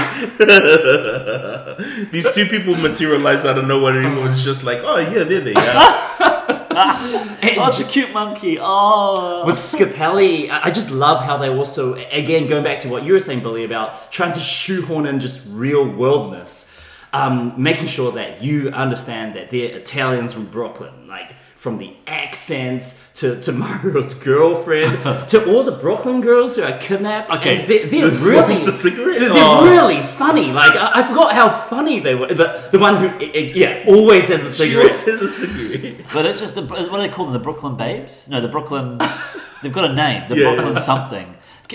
[2.11, 5.55] these two people materialize out of nowhere, and everyone's just like, "Oh yeah, there they
[5.55, 6.13] are."
[7.59, 8.59] Oh, it's a cute monkey.
[8.61, 13.03] Oh, with Scapelli, I I just love how they also, again, going back to what
[13.03, 16.79] you were saying, Billy, about trying to shoehorn in just real worldness,
[17.15, 21.31] um, making sure that you understand that they're Italians from Brooklyn, like
[21.67, 22.87] from the accents
[23.21, 24.93] to, to Mario's girlfriend
[25.33, 27.29] to all the Brooklyn girls who are kidnapped.
[27.37, 27.55] Okay.
[27.63, 29.19] and they're, they're The- really the cigarette?
[29.19, 29.65] They're, Oh.
[29.69, 30.53] really funny.
[30.53, 32.29] Like I, I forgot how funny they were.
[32.43, 34.85] The the one who, eh, eh, yeah, always has a She cigarette.
[34.85, 36.07] always has a cigarette.
[36.15, 37.35] but it's just the what do they call them?
[37.35, 38.29] The Brooklyn Babes?
[38.29, 38.99] No, the Brooklyn.
[39.63, 40.29] they've got a name.
[40.29, 40.55] The Yeah.
[40.55, 41.29] Brooklyn something.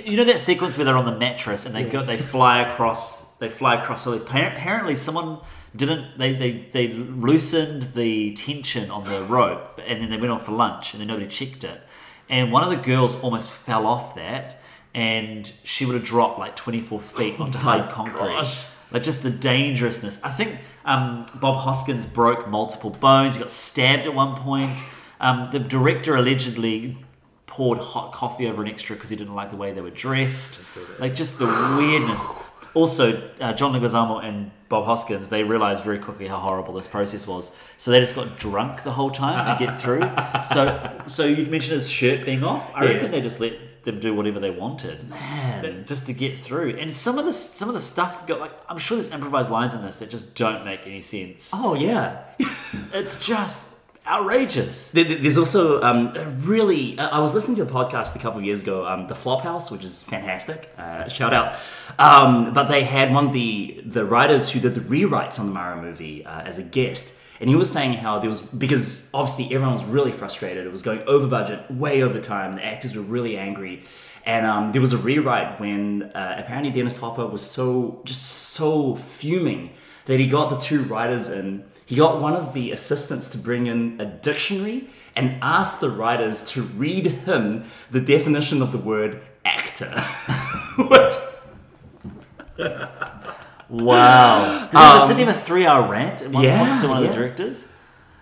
[0.05, 3.35] You know that sequence where they're on the mattress and they go, they fly across,
[3.39, 3.99] they fly across.
[4.05, 5.39] So apparently, someone
[5.75, 6.17] didn't.
[6.17, 10.51] They, they they loosened the tension on the rope, and then they went off for
[10.51, 11.81] lunch, and then nobody checked it.
[12.29, 14.61] And one of the girls almost fell off that,
[14.93, 18.19] and she would have dropped like twenty four feet onto my hard concrete.
[18.19, 18.65] gosh.
[18.91, 20.21] Like just the dangerousness.
[20.21, 23.35] I think um, Bob Hoskins broke multiple bones.
[23.35, 24.77] He got stabbed at one point.
[25.21, 26.97] Um, the director allegedly
[27.45, 30.59] poured hot coffee over an extra because he didn't like the way they were dressed.
[30.99, 31.45] Like just the
[31.77, 32.27] weirdness.
[32.73, 37.27] Also, uh, John Leguizamo and Bob Hoskins, they realized very quickly how horrible this process
[37.27, 37.51] was.
[37.77, 40.03] So they just got drunk the whole time to get through.
[40.45, 42.71] so, so you mentioned his shirt being off.
[42.73, 42.93] I Yeah.
[42.93, 46.75] reckon they just let them do whatever they wanted, man, just to get through.
[46.77, 49.73] And some of the some of the stuff got like I'm sure there's improvised lines
[49.73, 51.51] in this that just don't make any sense.
[51.53, 52.19] Oh yeah.
[52.93, 53.70] It's just
[54.07, 54.89] outrageous.
[54.91, 56.97] There- there- There's also um, really.
[56.99, 59.71] I I was listening to a podcast a couple of years ago, um, the Flophouse,
[59.71, 60.69] which is fantastic.
[60.77, 61.55] Uh, shout out.
[61.99, 65.53] Um, but they had one of the the writers who did the rewrites on the
[65.53, 69.45] Mario movie uh, as a guest, and he was saying how there was because obviously
[69.55, 70.65] everyone was really frustrated.
[70.65, 72.55] It was going over budget, way over time.
[72.55, 73.83] The actors were really angry.
[74.23, 78.93] And um, there was a rewrite when uh, apparently Dennis Hopper was so just so
[78.95, 79.71] fuming
[80.05, 81.63] that he got the two writers in.
[81.85, 86.41] He got one of the assistants to bring in a dictionary and asked the writers
[86.51, 89.89] to read him the definition of the word actor.
[90.77, 91.13] Which,
[93.69, 94.67] Wow.
[94.69, 96.87] Did, he have, did he have a three hour rant at one yeah, point to
[96.87, 97.09] one of yeah.
[97.11, 97.65] the directors?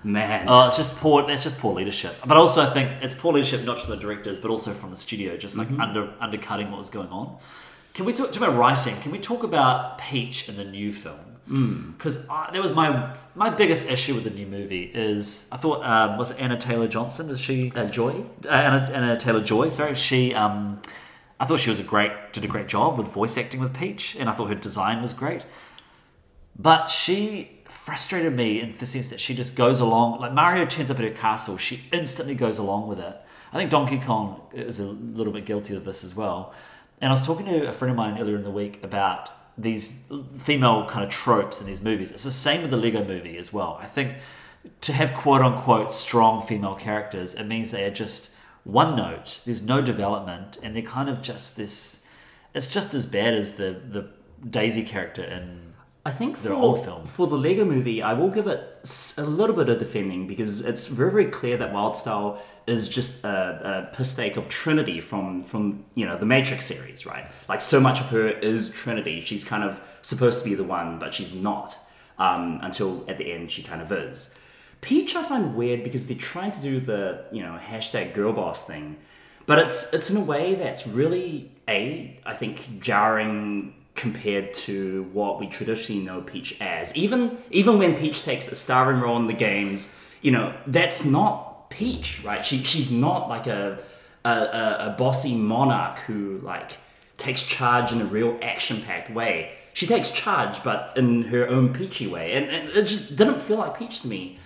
[0.04, 1.26] man, Oh, it's just poor.
[1.26, 2.16] That's just poor leadership.
[2.26, 4.96] But also, I think it's poor leadership not from the directors, but also from the
[4.96, 5.82] studio, just like Mm-hmm.
[5.82, 7.38] under undercutting what was going on.
[7.96, 8.96] Can we talk, talk about writing?
[9.02, 11.29] Can we talk about Peach in the new film?
[11.50, 11.98] Mm.
[11.98, 14.84] Because that was my my biggest issue with the new movie.
[14.84, 17.30] Is I thought um, was it Anna Taylor Johnson?
[17.30, 18.24] Is she uh, Joy?
[18.46, 19.70] uh, Anna, Anna Taylor Joy?
[19.70, 20.34] Sorry, she.
[20.34, 20.82] Um,
[21.40, 24.16] I thought she was a great did a great job with voice acting with Peach,
[24.16, 25.46] and I thought her design was great.
[26.56, 30.20] But she frustrated me in the sense that she just goes along.
[30.20, 33.18] Like Mario turns up at her castle, she instantly goes along with it.
[33.52, 36.54] I think Donkey Kong is a little bit guilty of this as well.
[37.02, 40.04] And I was talking to a friend of mine earlier in the week about these
[40.38, 42.12] female kind of tropes in these movies.
[42.12, 43.78] It's the same with the Lego movie as well.
[43.82, 44.16] I think
[44.82, 49.42] to have quote unquote strong female characters, it means they are just one note.
[49.46, 52.08] There's no development, and they're kind of just this.
[52.54, 54.10] It's just as bad as the the
[54.50, 55.70] Daisy character in
[56.06, 59.78] I think for, for the Lego movie, I will give it a little bit of
[59.80, 62.40] defending because it's very, very clear that Wildstyle
[62.70, 67.26] is just a, a piss of Trinity from, from, you know, the Matrix series, right?
[67.48, 69.20] Like, so much of her is Trinity.
[69.20, 71.78] She's kind of supposed to be the one, but she's not
[72.20, 74.40] um, until at the end she kind of is.
[74.82, 78.66] Peach, I find weird because they're trying to do the, you know, hashtag girl boss
[78.66, 78.98] thing,
[79.46, 85.40] but it's it's in a way that's really a I think jarring compared to what
[85.40, 86.96] we traditionally know Peach as.
[86.96, 91.49] Even even when Peach takes a starring role in the games, you know that's not
[91.70, 92.46] Peach, right?
[92.46, 93.82] She she's not like a
[94.26, 96.78] a, a, a bossy monarch who like
[97.18, 99.52] takes charge in a real action packed way.
[99.74, 103.58] She takes charge, but in her own peachy way, and, and it just didn't feel
[103.58, 104.40] like Peach to me.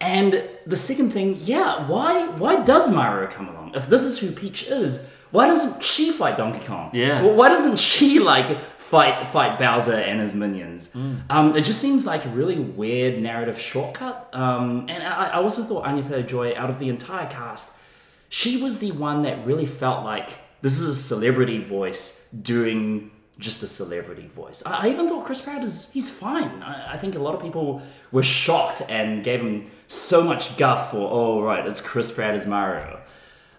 [0.00, 3.74] And the second thing, yeah, why why does Mario come along?
[3.74, 6.90] If this is who Peach is, why doesn't she fight Donkey Kong?
[6.92, 7.22] Yeah.
[7.22, 10.88] Well, why doesn't she like fight fight Bowser and his minions?
[10.94, 11.30] Mm.
[11.30, 14.30] Um, it just seems like a really weird narrative shortcut.
[14.32, 17.80] Um, and I, I also thought Anya Taylor Joy, out of the entire cast,
[18.28, 20.30] she was the one that really felt like
[20.62, 24.64] this is a celebrity voice doing just a celebrity voice.
[24.64, 26.62] I, I even thought Chris Pratt is he's fine.
[26.62, 30.92] I, I think a lot of people were shocked and gave him so much guff
[30.92, 33.00] for oh right, it's Chris Pratt as Mario.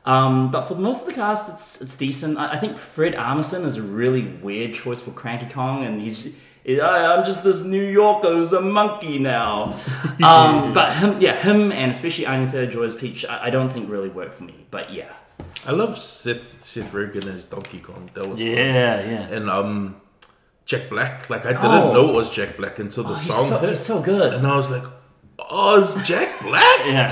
[0.07, 2.37] Um, but for most of the cast, it's it's decent.
[2.37, 6.17] I, I think Fred Armisen is a really weird choice for Cranky Kong, and he's.
[6.67, 9.75] "I- I'm just this New Yorker who's a monkey now.
[10.23, 13.89] Um, but him, yeah, him, and especially Anya Joy as Peach, I, I don't think
[13.89, 14.65] really work for me.
[14.71, 15.11] But yeah,
[15.65, 18.09] I love Seth Seth Rogen as Donkey Kong.
[18.15, 18.47] That was fun.
[18.47, 19.35] Yeah, yeah.
[19.35, 20.01] and um
[20.65, 21.29] Jack Black.
[21.29, 21.93] Like I didn't Oh.
[21.93, 24.33] know it was Jack Black until the oh, he's, song so, hit, he's so good.
[24.33, 24.83] and I was like,
[25.39, 27.11] "Oh, it's Jack Black!" Yeah.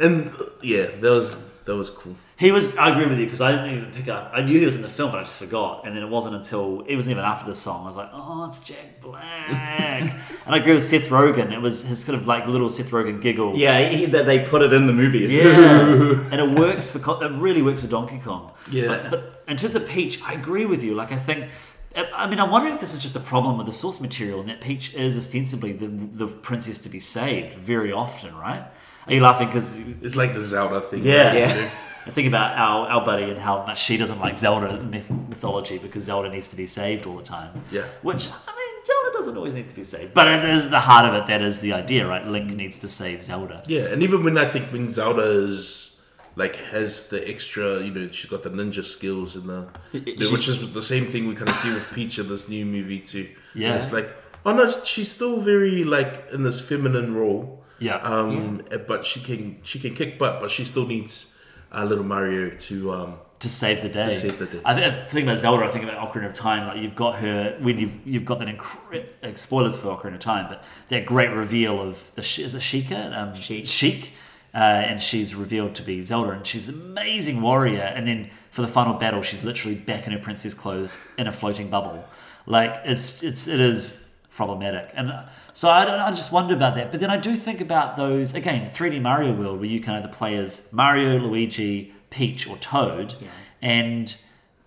[0.00, 0.30] And
[0.62, 1.36] yeah, that was
[1.70, 2.16] that was cool.
[2.36, 2.76] He was.
[2.76, 4.32] I agree with you because I didn't even pick up.
[4.34, 5.86] I knew he was in the film, but I just forgot.
[5.86, 7.84] And then it wasn't until it wasn't even after the song.
[7.84, 11.52] I was like, "Oh, it's Jack Black." and I agree with Seth Rogen.
[11.52, 13.56] It was his kind of like little Seth Rogen giggle.
[13.56, 15.32] Yeah, he, that they put it in the movies.
[15.32, 18.52] Yeah, and it works for it really works for Donkey Kong.
[18.70, 18.88] Yeah.
[18.88, 20.94] but, but in terms of Peach, I agree with you.
[20.94, 21.48] Like I think,
[21.94, 24.48] I mean, I'm wondering if this is just a problem with the source material, and
[24.48, 28.64] that Peach is ostensibly the the princess to be saved very often, right?
[29.06, 31.02] Are you laughing because It's like the Zelda thing.
[31.04, 31.32] yeah.
[31.34, 31.70] Yeah.
[32.06, 35.76] I think about our, our buddy and how much she doesn't like Zelda myth- mythology
[35.78, 37.62] because Zelda needs to be saved all the time.
[37.70, 37.84] Yeah.
[38.02, 40.14] Which, I mean, Zelda doesn't always need to be saved.
[40.14, 42.26] But it is the heart of it, that is the idea, right?
[42.26, 43.62] Link needs to save Zelda.
[43.66, 46.00] Yeah, and even when I think when Zelda is
[46.36, 50.48] like has the extra, you know, she's got the ninja skills and the, she's- which
[50.48, 53.28] is the same thing we kind of see with Peach in this new movie too.
[53.54, 53.74] Yeah.
[53.76, 54.08] it's like
[54.46, 57.62] oh no, she's still very like in this feminine role.
[57.80, 57.96] Yeah.
[57.96, 61.34] Um, but she can she can kick butt, but she still needs
[61.72, 63.14] uh, little Mario to um.
[63.40, 64.12] to save the day.
[64.12, 64.60] save the day.
[64.64, 65.64] I, th- I think about Zelda.
[65.64, 66.66] I think about Ocarina of Time.
[66.66, 70.20] Like you've got her when you've you've got that incre- uh, spoilers for Ocarina of
[70.20, 73.16] Time, but that great reveal of the Sh- is it Sheikah?
[73.16, 73.66] Um, Sheik.
[73.66, 74.12] Sheik,
[74.54, 77.80] uh, and she's revealed to be Zelda, and she's an amazing warrior.
[77.96, 81.32] And then for the final battle, she's literally back in her princess clothes in a
[81.32, 82.04] floating bubble.
[82.46, 85.12] Like it's it's it is problematic, and
[85.52, 86.90] so I, I just wonder about that.
[86.90, 90.08] But then I do think about those again, 3D Mario World, where you can either
[90.08, 93.14] play as Mario, Luigi, Peach, or Toad,
[93.60, 94.14] and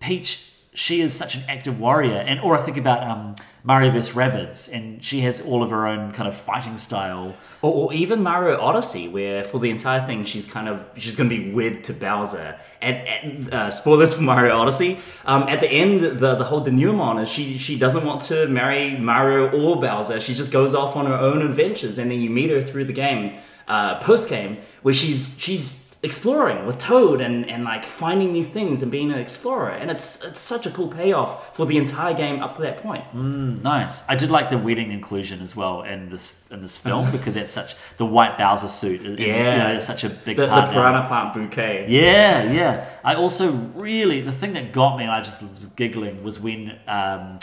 [0.00, 0.50] Peach.
[0.74, 4.70] She is such an active warrior, and or I think about um, Mario vs Rabbids,
[4.70, 7.34] and she has all of her own kind of fighting style.
[7.62, 11.30] Or, or even Mario Odyssey, where for the entire thing she's kind of she's going
[11.30, 12.58] to be wed to Bowser.
[12.82, 15.00] And, and uh, spoilers for Mario Odyssey.
[15.24, 18.98] Um, at the end, the the whole denouement is she she doesn't want to marry
[18.98, 20.20] Mario or Bowser.
[20.20, 22.92] She just goes off on her own adventures, and then you meet her through the
[22.92, 28.44] game, uh, post game, where she's she's exploring with Toad and, and like finding new
[28.44, 29.70] things and being an explorer.
[29.70, 33.04] And it's it's such a cool payoff for the entire game up to that point.
[33.14, 34.02] Nice.
[34.08, 37.50] I did like the wedding inclusion as well in this in this film because it's
[37.50, 39.00] such the white Bowser suit.
[39.00, 39.56] is- you Yeah.
[39.68, 40.66] know, is such a big The, the part.
[40.68, 40.72] now.
[40.72, 41.86] piranha plant bouquet.
[41.88, 42.86] Yeah, yeah.
[43.02, 46.78] I also really the thing that got me and I just was giggling was when
[46.86, 47.38] um,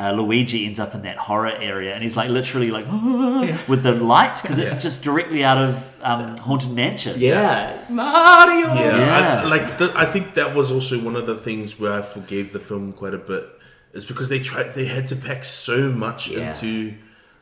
[0.00, 2.86] uh, Luigi ends up in that horror area and he's like literally like
[3.70, 5.72] with the light because it's just directly out of
[6.10, 7.14] um, Haunted Mansion.
[7.18, 8.66] Yeah, Mario.
[8.74, 9.42] Yeah, Yeah.
[9.44, 12.52] I, like th- I think that was also one of the things where I forgave
[12.52, 13.44] the film quite a bit,
[13.92, 16.48] is because they tried they had to pack so much Yeah.
[16.50, 16.94] into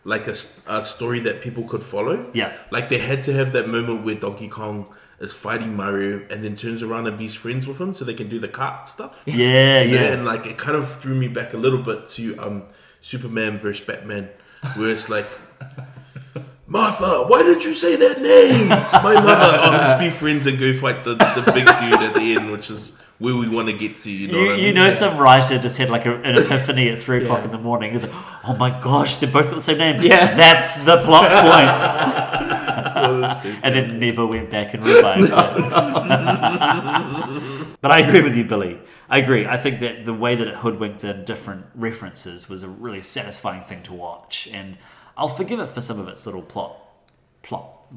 [0.05, 2.17] like a story that people could follow.
[2.33, 2.53] Yeah.
[2.71, 4.87] like they had to have that moment where Donkey Kong
[5.21, 8.29] is fighting Mario and then turns around and be friends with him so they can
[8.29, 9.23] do the cart stuff.
[9.27, 10.13] Yeah, You know, yeah.
[10.13, 12.63] and like it kind of threw me back a little bit to um
[13.01, 14.29] Superman versus Batman,
[14.77, 15.27] where it's like.
[16.71, 18.71] Martha, why did you say that name?
[18.71, 19.57] It's my mother.
[19.59, 22.69] Oh, let's be friends and go fight the, the big dude at the end, which
[22.71, 24.11] is where we want to get to.
[24.11, 24.75] You know, You, what I you mean?
[24.75, 27.45] know, some writer just had like a, an epiphany at three o'clock Yeah.
[27.47, 27.93] in the morning.
[27.93, 28.13] He's like,
[28.47, 30.35] "Oh my gosh, they both got the same name." Yeah.
[30.35, 32.58] that's the plot point.
[33.63, 35.37] and then never went back and revised it.
[37.81, 38.81] but I agree with you, Billy.
[39.09, 39.47] I agree.
[39.47, 43.63] I think that the way that it hoodwinked in different references was a really satisfying
[43.63, 44.79] thing to watch, and
[45.17, 46.77] I'll forgive it for some of its little plot,
[47.43, 47.93] plot,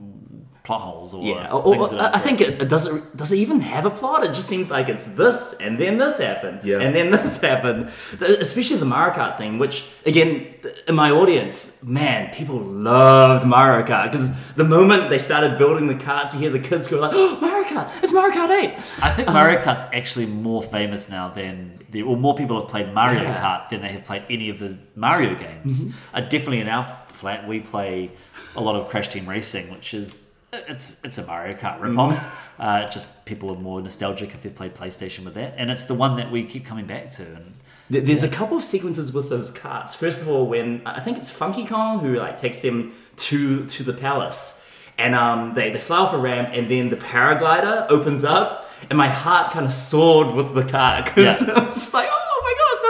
[0.64, 3.38] plot holes or Yeah, or, or- I I think it, it does it does it
[3.38, 4.24] even have a plot?
[4.24, 6.80] It just seems like it's this and then this happened, Yeah.
[6.84, 7.90] and then this happened.
[8.20, 10.54] The- Especially the Mario Kart thing, which again,
[10.88, 15.96] in my audience, man, people loved Mario Kart because the moment they started building the
[15.96, 17.88] karts, you hear the kids go like, "Oh, Mario Kart!
[18.04, 18.74] It's Mario Kart 8!
[19.02, 22.94] I think Mario Kart's actually more famous now than the, or more people have played
[22.94, 23.42] Mario Yeah.
[23.44, 25.74] Kart than they have played any of the Mario games.
[26.14, 28.12] Uh, definitely in our flat, we play
[28.56, 30.22] a lot of Crash Team Racing, which is
[30.54, 32.20] it's it's a Mario Kart ripoff.
[32.60, 35.94] Uh, just people are more nostalgic if they've played PlayStation with that, and it's the
[35.96, 37.24] one that we keep coming back to.
[37.24, 37.54] And
[37.90, 39.96] There- There's a couple of sequences with those carts.
[39.96, 43.84] First of all, when I think it's Funky Kong who like takes them to to
[43.84, 48.24] the palace, and um, they they fly off a ramp, and then the paraglider opens
[48.24, 51.54] up, and my heart kind of soared with the cart because Yeah.
[51.56, 52.21] I was just like, oh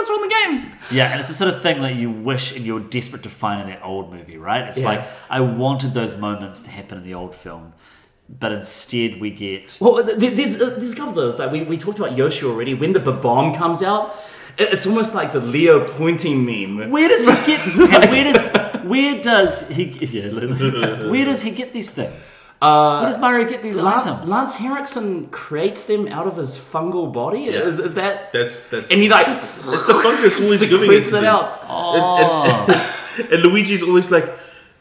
[0.08, 0.66] from the games.
[0.90, 3.60] Yeah, and it's the sort of thing that you wish and you're desperate to find
[3.62, 4.62] in that old movie, right?
[4.68, 4.88] It's Yeah.
[4.88, 7.72] like I wanted those moments to happen in the old film.
[8.40, 9.76] but instead we get.
[9.80, 11.38] Well, th- th- there's uh, there's a couple of those.
[11.38, 12.72] Like we, we talked about Yoshi already.
[12.72, 14.04] When the bomb comes out,
[14.56, 16.90] it's almost like the Leo pointing meme.
[16.90, 17.60] Where does he get?
[18.14, 18.50] where does
[18.92, 19.84] where does he?
[20.18, 20.28] Yeah,
[21.12, 22.38] where does he get these things?
[22.62, 24.30] Uh, where does Mario get these Lance, items?
[24.30, 27.46] Lance Henriksen creates them out of his fungal body.
[27.46, 28.32] Is, is that?
[28.32, 28.88] That's that's.
[28.92, 31.58] And he like it's the fungus always giving it secretes it out.
[31.64, 32.64] Oh.
[32.68, 33.28] And, and, oh.
[33.32, 34.26] and Luigi's always like,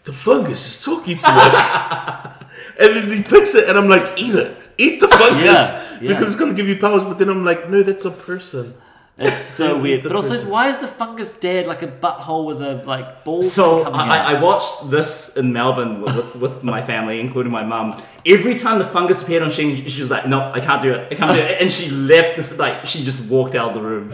[0.03, 2.43] the fungus is talking to us.
[2.79, 4.55] and then he picks it, and I'm like, eat it.
[4.77, 5.43] Eat the fungus.
[5.43, 6.07] Yeah, yeah.
[6.07, 7.03] Because it's going to give you powers.
[7.03, 8.75] But then I'm like, no, that's a person.
[9.21, 10.03] It's so weird.
[10.03, 13.83] But also, why is the fungus dead like a butthole with a like balls So
[13.83, 14.33] I?
[14.33, 18.01] I watched this in Melbourne with, with, with my family, including my mum.
[18.25, 21.07] Every time the fungus appeared on Shane, she was like, "No, I can't do it.
[21.11, 22.35] I can't do it," and she left.
[22.35, 24.13] This like she just walked out of the room.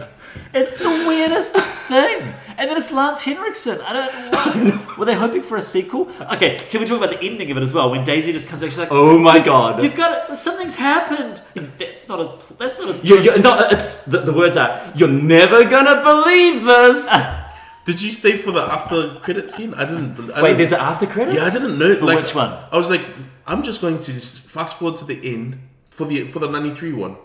[0.54, 1.54] It's the weirdest
[1.88, 2.22] thing.
[2.58, 3.78] And then it's Lance Henriksen.
[3.82, 4.98] I don't.
[4.98, 6.10] Were they hoping for a sequel?
[6.34, 7.90] Okay, can we talk about the ending of it as well?
[7.90, 9.82] When Daisy just comes back, she's like, Oh my god!
[9.82, 10.36] "You've got it.
[10.36, 11.40] Something's happened."
[11.78, 12.54] That's not a.
[12.54, 13.06] That's not a.
[13.06, 14.92] You, you, no, it's the, the words are.
[14.96, 17.08] You're never gonna believe this.
[17.84, 19.72] Did you stay for the after credit scene?
[19.74, 20.18] I didn't.
[20.18, 21.36] I Wait, didn't- there's an after credits.
[21.36, 21.94] Yeah, I didn't know.
[21.94, 22.50] For like, which one?
[22.72, 23.02] I was like,
[23.46, 25.58] I'm just going to just fast forward to the end
[25.90, 27.16] for the for the '93 one.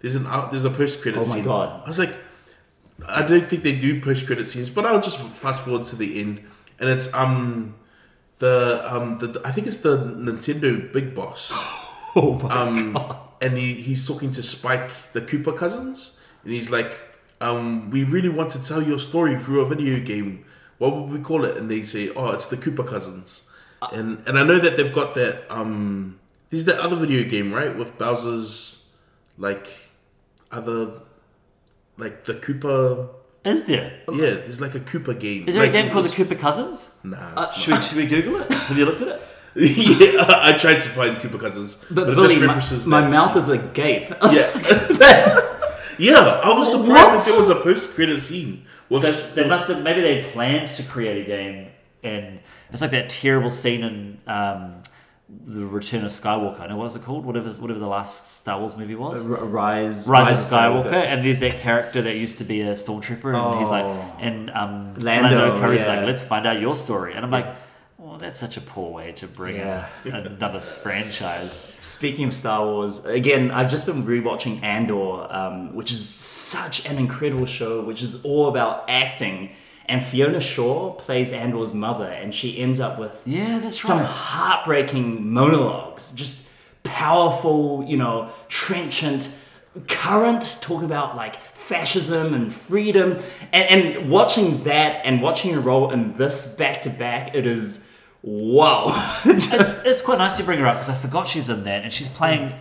[0.00, 0.50] There's an out.
[0.50, 1.18] There's a post credit.
[1.18, 1.44] Oh my scene.
[1.44, 1.82] God.
[1.84, 2.14] I was like,
[3.08, 6.20] I don't think they do post credit scenes, but I'll just fast forward to the
[6.20, 6.42] end,
[6.78, 7.74] and it's um
[8.38, 11.52] the um the I think it's the Nintendo Big Boss.
[12.14, 16.92] Oh my um, and he, he's talking to Spike, the Koopa cousins, and he's like,
[17.40, 20.44] um, "We really want to tell your story through a video game.
[20.76, 23.48] What would we call it?" And they say, "Oh, it's the Koopa cousins."
[23.90, 25.50] and and I know that they've got that.
[25.50, 28.86] Um, there's that other video game, right, with Bowser's
[29.38, 29.68] like
[30.50, 31.00] other
[31.96, 33.08] like the Koopa.
[33.44, 34.00] Is there?
[34.12, 35.48] Yeah, there's like a Koopa game.
[35.48, 36.96] Is there Like, a game it called the Koopa Cousins?
[37.02, 38.52] Nah, it's Should we, should we Google it?
[38.52, 39.20] Have you looked at it?
[39.56, 43.10] yeah, I tried to find Koopa cousins, But, it Billy, just my, references my that.
[43.10, 44.08] mouth is agape.
[44.32, 45.40] Yeah.
[45.98, 47.18] Yeah, I was surprised What?
[47.18, 48.64] that there was a post-credit scene.
[48.88, 51.68] Was So they must have maybe they planned to create a game,
[52.02, 52.40] and
[52.70, 54.81] it's like that terrible scene in um,
[55.46, 56.60] the Return of Skywalker.
[56.60, 57.24] I know what is it called?
[57.24, 59.24] Whatever whatever the last Star Wars movie was.
[59.28, 63.34] R- Rise, Rise of Skywalker, and there's that character that used to be a stormtrooper,
[63.34, 64.16] and he's like, Oh.
[64.20, 65.96] and um, Lando, Lando, Curry's yeah.
[65.96, 67.46] like, let's find out your story, and I'm like,
[67.98, 69.88] well, that's such a poor way to bring Yeah.
[70.04, 71.74] in another franchise.
[71.80, 76.98] Speaking of Star Wars, again, I've just been rewatching Andor, um, which is such an
[76.98, 79.50] incredible show, which is all about acting.
[79.92, 84.06] And Fiona Shaw plays Andor's mother, and she ends up with Yeah, that's some right.
[84.06, 86.48] heartbreaking monologues, just
[86.82, 89.28] powerful, you know, trenchant,
[89.88, 93.18] current, talk about like fascism and freedom.
[93.52, 97.86] And, and watching that and watching her role in this back to back, it is
[98.22, 98.86] wow.
[99.24, 101.82] Just- it's, it's quite nice you bring her up because I forgot she's in that
[101.82, 102.54] and she's playing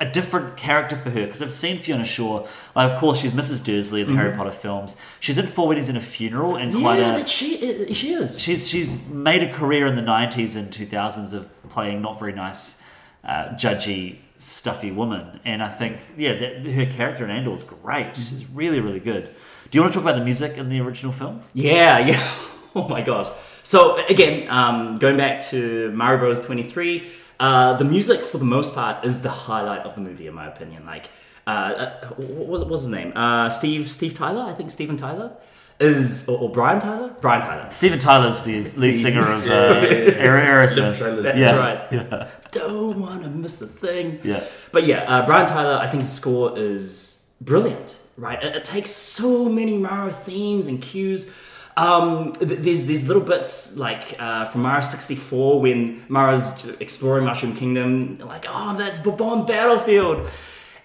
[0.00, 2.46] a different character for her because I've seen Fiona Shaw.
[2.74, 3.64] Like, of course, she's Mrs.
[3.64, 4.96] Dursley in the Harry Potter films.
[5.20, 7.26] She's in Four Weddings and a Funeral and quite a.
[7.26, 8.40] she, she is.
[8.40, 12.82] She's she's made a career in the '90s and 2000s of playing not very nice,
[13.24, 15.40] uh, judgy, stuffy woman.
[15.44, 18.16] And I think yeah, that, her character in Andor is great.
[18.16, 19.30] She's really really good.
[19.70, 21.42] Do you want to talk about the music in the original film?
[21.54, 22.34] Yeah, yeah.
[22.74, 23.28] Oh my gosh.
[23.64, 26.40] So again, um, going back to Mario Bros.
[26.40, 27.06] 23,
[27.40, 30.46] uh, the music for the most part is the highlight of the movie, in my
[30.46, 30.86] opinion.
[30.86, 31.10] Like,
[31.46, 33.12] uh, uh, what what's his name?
[33.16, 35.32] Uh, Steve Steve Tyler, I think Steven Tyler
[35.80, 37.14] is or, or Brian Tyler.
[37.20, 37.68] Brian Tyler.
[37.70, 41.22] Steven Tyler's the lead singer of uh, Aer- Aerosmith.
[41.22, 41.56] That's Yeah.
[41.56, 42.28] right.
[42.52, 44.20] Don't want to miss a thing.
[44.22, 44.44] Yeah.
[44.70, 48.40] But yeah, uh, Brian Tyler, I think his score is brilliant, right?
[48.42, 51.34] It, it takes so many Mario themes and cues.
[51.76, 57.56] Um, th- there's these little bits like uh, from Mario 64 when Mario's exploring Mushroom
[57.56, 60.28] Kingdom, like, oh, that's Bob-omb Battlefield.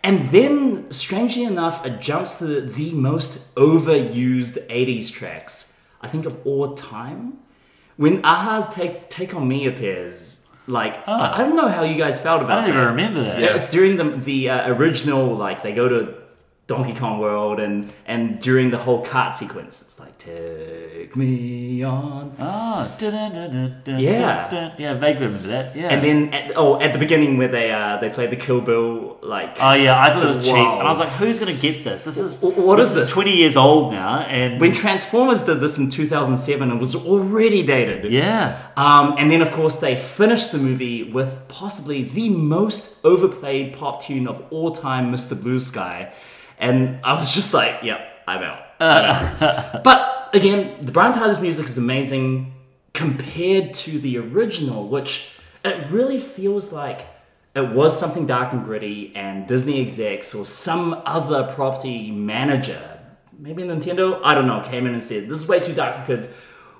[0.03, 6.45] And then, strangely enough, it jumps to the most overused 80s tracks, I think, of
[6.45, 7.39] all time.
[7.97, 12.21] When a-ha's Take, Take On Me appears, like, I, I don't know how you guys
[12.21, 12.59] felt about.
[12.59, 13.39] I don't even remember that.
[13.39, 13.55] Yeah.
[13.55, 16.13] It's during the the uh, original like they go to
[16.67, 22.35] Donkey Kong World and and during the whole cart sequence, it's like take me on.
[22.39, 24.73] Ah, dun-dun-dun-dun-dun, Yeah.
[24.77, 25.75] yeah, vaguely remember that.
[25.77, 28.59] Yeah, And then at, oh, at the beginning where they uh they play the Kill
[28.59, 31.53] Bill like oh yeah, I thought it was cheap, and I was like, who's gonna
[31.67, 32.03] get this?
[32.03, 33.13] This is what this is this?
[33.13, 38.11] Twenty years old now, and when Transformers did this in 2007, it was already dated.
[38.11, 43.73] yeah, Um, and then, of course, they finished the movie with possibly the most overplayed
[43.77, 45.41] pop tune of all time, Mr.
[45.41, 46.11] Blue Sky.
[46.57, 48.63] And I was just like, yep, I'm out.
[48.79, 49.83] I'm out.
[49.83, 52.53] but again, the Brian Tyler's music is amazing
[52.93, 57.05] compared to the original, which it really feels like
[57.55, 62.99] it was something dark and gritty, and Disney execs or some other property manager,
[63.37, 66.05] maybe Nintendo, I don't know, came in and said, This is way too dark for
[66.05, 66.27] kids.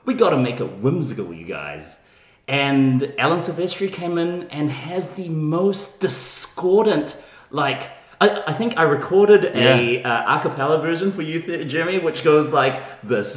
[0.05, 2.07] We gotta make it whimsical, you guys.
[2.47, 7.83] And Alan Silvestri came in and has the most discordant, like,
[8.19, 10.25] I, I think I recorded a yeah.
[10.25, 13.35] uh, acapella version for you, Jeremy, which goes like this: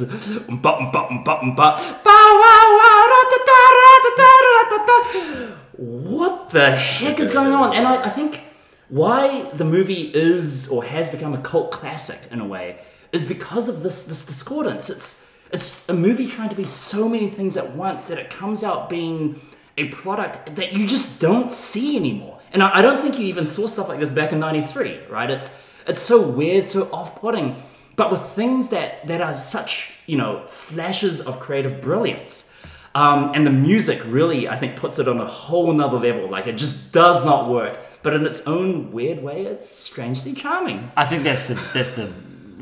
[5.77, 7.75] What the heck is going on?
[7.75, 8.41] And I, I think
[8.89, 12.77] why the movie is or has become a cult classic in a way
[13.11, 14.89] is because of this this discordance.
[14.89, 18.63] It's it's a movie trying to be so many things at once that it comes
[18.63, 19.39] out being
[19.77, 22.40] a product that you just don't see anymore.
[22.53, 25.29] And I, don't think you even saw stuff like this back in '93, right?
[25.29, 27.61] It's it's so weird, so off-putting,
[27.95, 32.47] but with things that that are such you know flashes of creative brilliance.
[32.93, 36.29] Um, and the music really, I think, puts it on a whole nother level.
[36.29, 40.91] Like it just does not work, but in its own weird way, it's strangely charming.
[40.97, 42.11] I think that's the that's the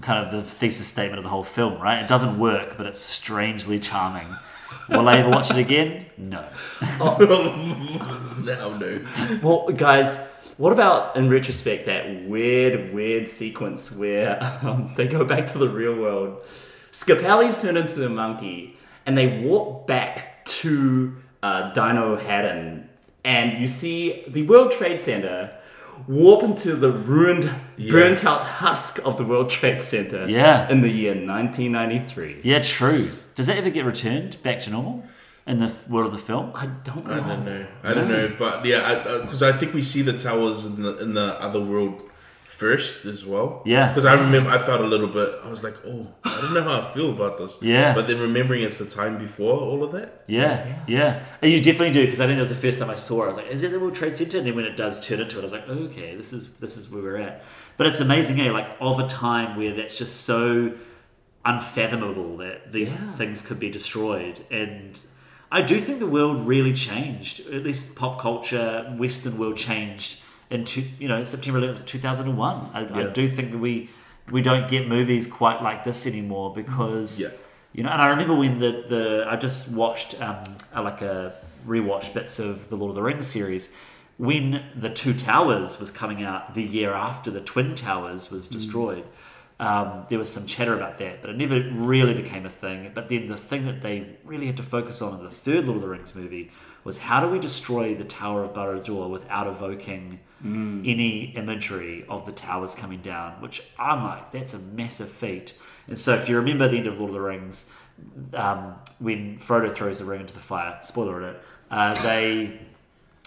[0.02, 2.02] kind of the thesis statement of the whole film, right?
[2.04, 4.28] It doesn't work, but it's strangely charming.
[4.90, 6.06] Will I ever watch it again?
[6.18, 6.46] No.
[6.82, 9.06] now no.
[9.44, 10.18] Well, guys,
[10.58, 15.70] what about in retrospect that weird, weird sequence where um, they go back to the
[15.70, 16.44] real world?
[16.92, 22.88] Scapelli's turned into a monkey, and they walk back to uh, Dinohattan,
[23.24, 25.59] and you see the World Trade Center
[26.08, 27.50] warp into the ruined,
[27.90, 30.28] burnt out husk of the World Trade Center.
[30.28, 30.70] Yeah.
[30.70, 32.42] in the year 1993.
[32.44, 33.12] Yeah, true.
[33.36, 35.06] Does that ever get returned back to normal
[35.48, 36.52] in the world of the film?
[36.56, 37.14] I don't know.
[37.14, 37.68] I don't know.
[37.84, 40.98] I don't know, but yeah, because uh, I, think we see the towers in the
[40.98, 42.09] in the other world
[42.60, 43.62] first as well.
[43.66, 43.88] Yeah.
[43.88, 45.30] Because I remember I felt a little bit.
[45.46, 47.58] I was like, oh, I don't know how I feel about this.
[47.62, 47.94] Yeah.
[47.96, 50.24] But then remembering it's the time before all of that.
[50.28, 51.24] Yeah, yeah.
[51.42, 53.26] And you definitely do because I think that was the first time I saw it.
[53.26, 55.20] I was like, "Is it the World Trade Center?" And then when it does turn
[55.22, 57.44] into it, I was like, "Okay, this is this is where we're at."
[57.78, 58.52] But it's amazing, eh?
[58.52, 60.74] Like of a time where that's just so
[61.46, 63.12] unfathomable that these Yeah.
[63.14, 65.00] things could be destroyed, and
[65.52, 67.40] I do think the world really changed.
[67.48, 72.70] At least pop culture, Western world changed in two, you know September 11th, 2001.
[72.74, 73.90] I, I do think that we
[74.32, 77.30] we don't get movies quite like this anymore because Yeah.
[77.74, 80.44] you know, and I remember when the, the I just watched um,
[80.76, 81.34] uh, like a
[81.68, 83.74] rewatch bits of the Lord of the Rings series
[84.18, 89.06] when the Two Towers was coming out the year after the Twin Towers was destroyed.
[89.62, 92.92] Um, there was some chatter about that, but it never really became a thing.
[92.94, 95.78] But then the thing that they really had to focus on in the third Lord
[95.78, 96.50] of the Rings movie
[96.86, 102.32] was how do we destroy the Tower of Barad-dûr without evoking any imagery of the
[102.32, 103.42] towers coming down?
[103.42, 105.54] Which I'm like, that's a massive feat.
[105.88, 107.72] And so, if you remember the end of Lord of the Rings,
[108.34, 112.60] um, when Frodo throws the ring into the fire, spoiler alert, uh, they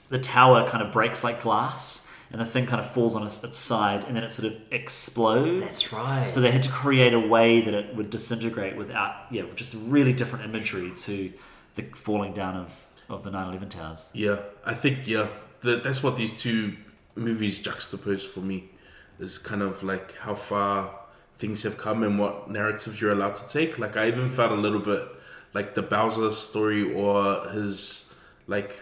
[0.08, 3.42] the tower kind of breaks like glass, and the thing kind of falls on its,
[3.42, 5.62] its side, and then it sort of explodes.
[5.62, 6.30] That's right.
[6.30, 10.12] So they had to create a way that it would disintegrate without, yeah, just really
[10.12, 11.32] different imagery to
[11.74, 14.10] the falling down of, of the 9/11 towers.
[14.12, 15.28] Yeah, I think yeah,
[15.62, 16.76] that that's what these two
[17.14, 18.70] movies juxtapose for me.
[19.18, 20.90] Is kind of like how far
[21.38, 23.78] things have come and what narratives you're allowed to take.
[23.78, 25.02] Like I even felt a little bit
[25.54, 28.12] like the Bowser story or his
[28.46, 28.74] like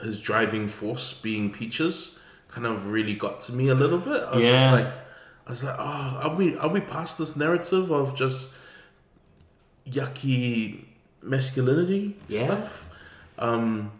[0.00, 2.18] his driving force being Peaches
[2.48, 4.22] kind of really got to me a little bit.
[4.22, 4.52] I was Yeah.
[4.70, 4.94] just like
[5.46, 8.52] I was like, oh, are we are we past this narrative of just
[9.88, 10.84] yucky
[11.22, 12.44] masculinity Yeah.
[12.44, 12.90] stuff?
[13.38, 13.92] Um,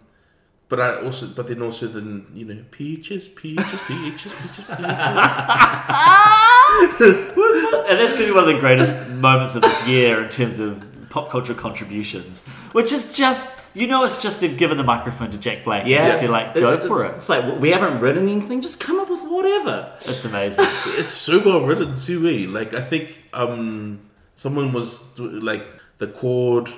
[0.69, 4.33] but I also, but then also, then you know, peaches, peaches, peaches, peaches,
[4.67, 4.69] peaches.
[7.89, 10.59] And that's going to be one of the greatest moments of this year in terms
[10.59, 15.31] of pop culture contributions, which is just, you know, it's just they've given the microphone
[15.31, 15.87] to Jack Black.
[15.87, 16.13] Yeah.
[16.13, 17.15] And you're like, go for it.
[17.15, 18.61] It's like we haven't written anything.
[18.61, 19.95] Just come up with whatever.
[20.01, 20.67] It's amazing.
[20.99, 22.29] it's so well written too.
[22.29, 22.47] Eh?
[22.47, 24.01] Like I think um,
[24.35, 25.67] someone was like
[25.97, 26.71] the chord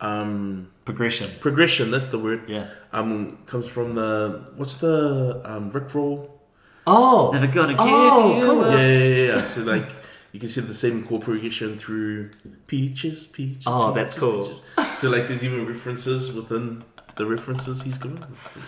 [0.00, 1.30] um, Progression.
[1.40, 1.90] progression.
[1.90, 2.48] That's the word.
[2.48, 2.66] Yeah.
[2.92, 6.40] Um, comes from the what's the um, Rick roll?
[6.86, 8.70] Oh, Never gonna give Oh, you cool.
[8.72, 9.44] Yeah, yeah, yeah, yeah.
[9.44, 9.86] So like
[10.32, 12.30] you can see the same chord progression through
[12.66, 13.64] peaches, peaches.
[13.66, 14.60] Oh, peaches, that's cool.
[14.76, 14.98] peaches.
[14.98, 16.82] So like there's even references within
[17.16, 18.18] the references he's given.
[18.18, 18.62] Cool.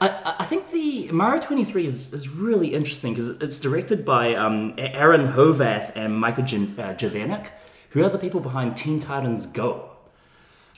[0.00, 4.34] I- I, I think the Mario 23 is, is really interesting because it's directed by
[4.34, 7.50] um, Aaron Horvath and Michael Jan- uh, Jovanik,
[7.90, 9.90] who are the people behind Teen Titans Go.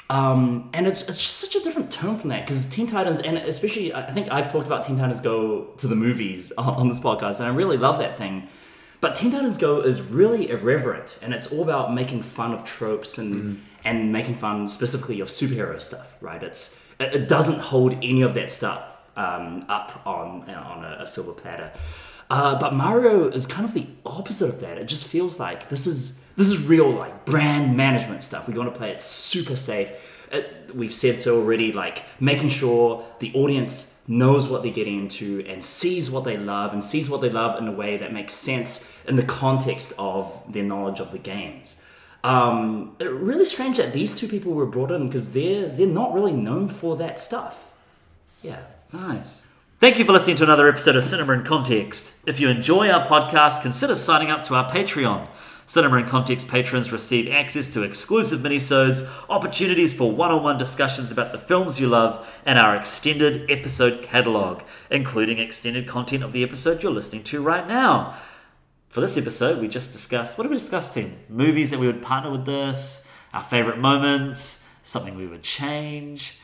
[0.08, 3.38] Um, and it's, it's just such a different tone from that because Teen Titans, and
[3.38, 7.00] especially I think I've talked about Teen Titans Go to the movies on, on this
[7.00, 8.48] podcast, and I really love that thing.
[9.00, 13.18] But Teen Titans Go is really irreverent, and it's all about making fun of tropes
[13.18, 16.42] and and making fun specifically of superhero stuff, right?
[16.42, 21.06] It's it, it doesn't hold any of that stuff um, up on on a, a
[21.06, 21.72] silver platter.
[22.28, 24.78] Uh, but Mario is kind of the opposite of that.
[24.78, 28.48] It just feels like this is this is real like brand management stuff.
[28.48, 29.92] We want to play it super safe.
[30.32, 31.72] It, we've said so already.
[31.72, 36.72] Like making sure the audience knows what they're getting into and sees what they love
[36.72, 40.42] and sees what they love in a way that makes sense in the context of
[40.52, 41.82] their knowledge of the games.
[42.24, 46.32] Um, really strange that these two people were brought in because they're they're not really
[46.32, 47.72] known for that stuff.
[48.42, 48.62] Yeah.
[48.92, 49.44] Nice.
[49.86, 52.28] Thank you for listening to another episode of Cinema in Context.
[52.28, 55.28] If you enjoy our podcast, consider signing up to our Patreon.
[55.64, 61.38] Cinema in Context patrons receive access to exclusive minisodes, opportunities for one-on-one discussions about the
[61.38, 66.90] films you love, and our extended episode catalogue, including extended content of the episode you're
[66.90, 68.16] listening to right now.
[68.88, 71.14] For this episode, we just discussed what did we discuss, Tim?
[71.28, 76.40] Movies that we would partner with this, our favorite moments, something we would change.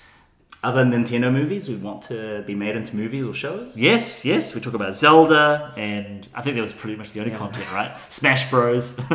[0.64, 3.80] Other Nintendo movies we want to be made into movies or shows.
[3.80, 7.32] Yes, yes, we talk about Zelda, and I think that was pretty much the only
[7.32, 7.90] content, right?
[8.08, 8.98] Smash Bros.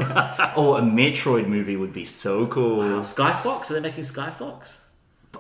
[0.60, 3.02] Oh, a Metroid movie would be so cool.
[3.04, 4.90] Sky Fox, are they making Sky Fox?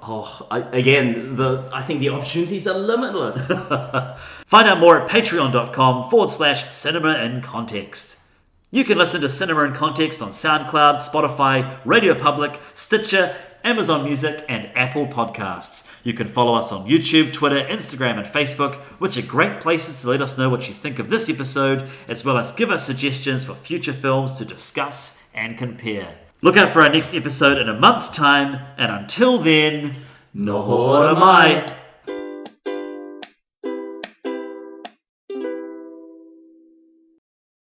[0.02, 3.48] Oh, I, again, the I think the opportunities are limitless.
[4.46, 8.22] Find out more at patreon.com forward slash cinema in context.
[8.70, 13.34] You can listen to Cinema in Context on SoundCloud, Spotify, Radio Public, Stitcher,
[13.68, 15.94] Amazon Music, and Apple Podcasts.
[16.06, 20.10] You can follow us on YouTube, Twitter, Instagram, and Facebook, which are great places to
[20.10, 23.44] let us know what you think of this episode, as well as give us suggestions
[23.44, 26.18] for future films to discuss and compare.
[26.42, 29.96] Look out for our next episode in a month's time, and until then,
[30.34, 31.66] no mai.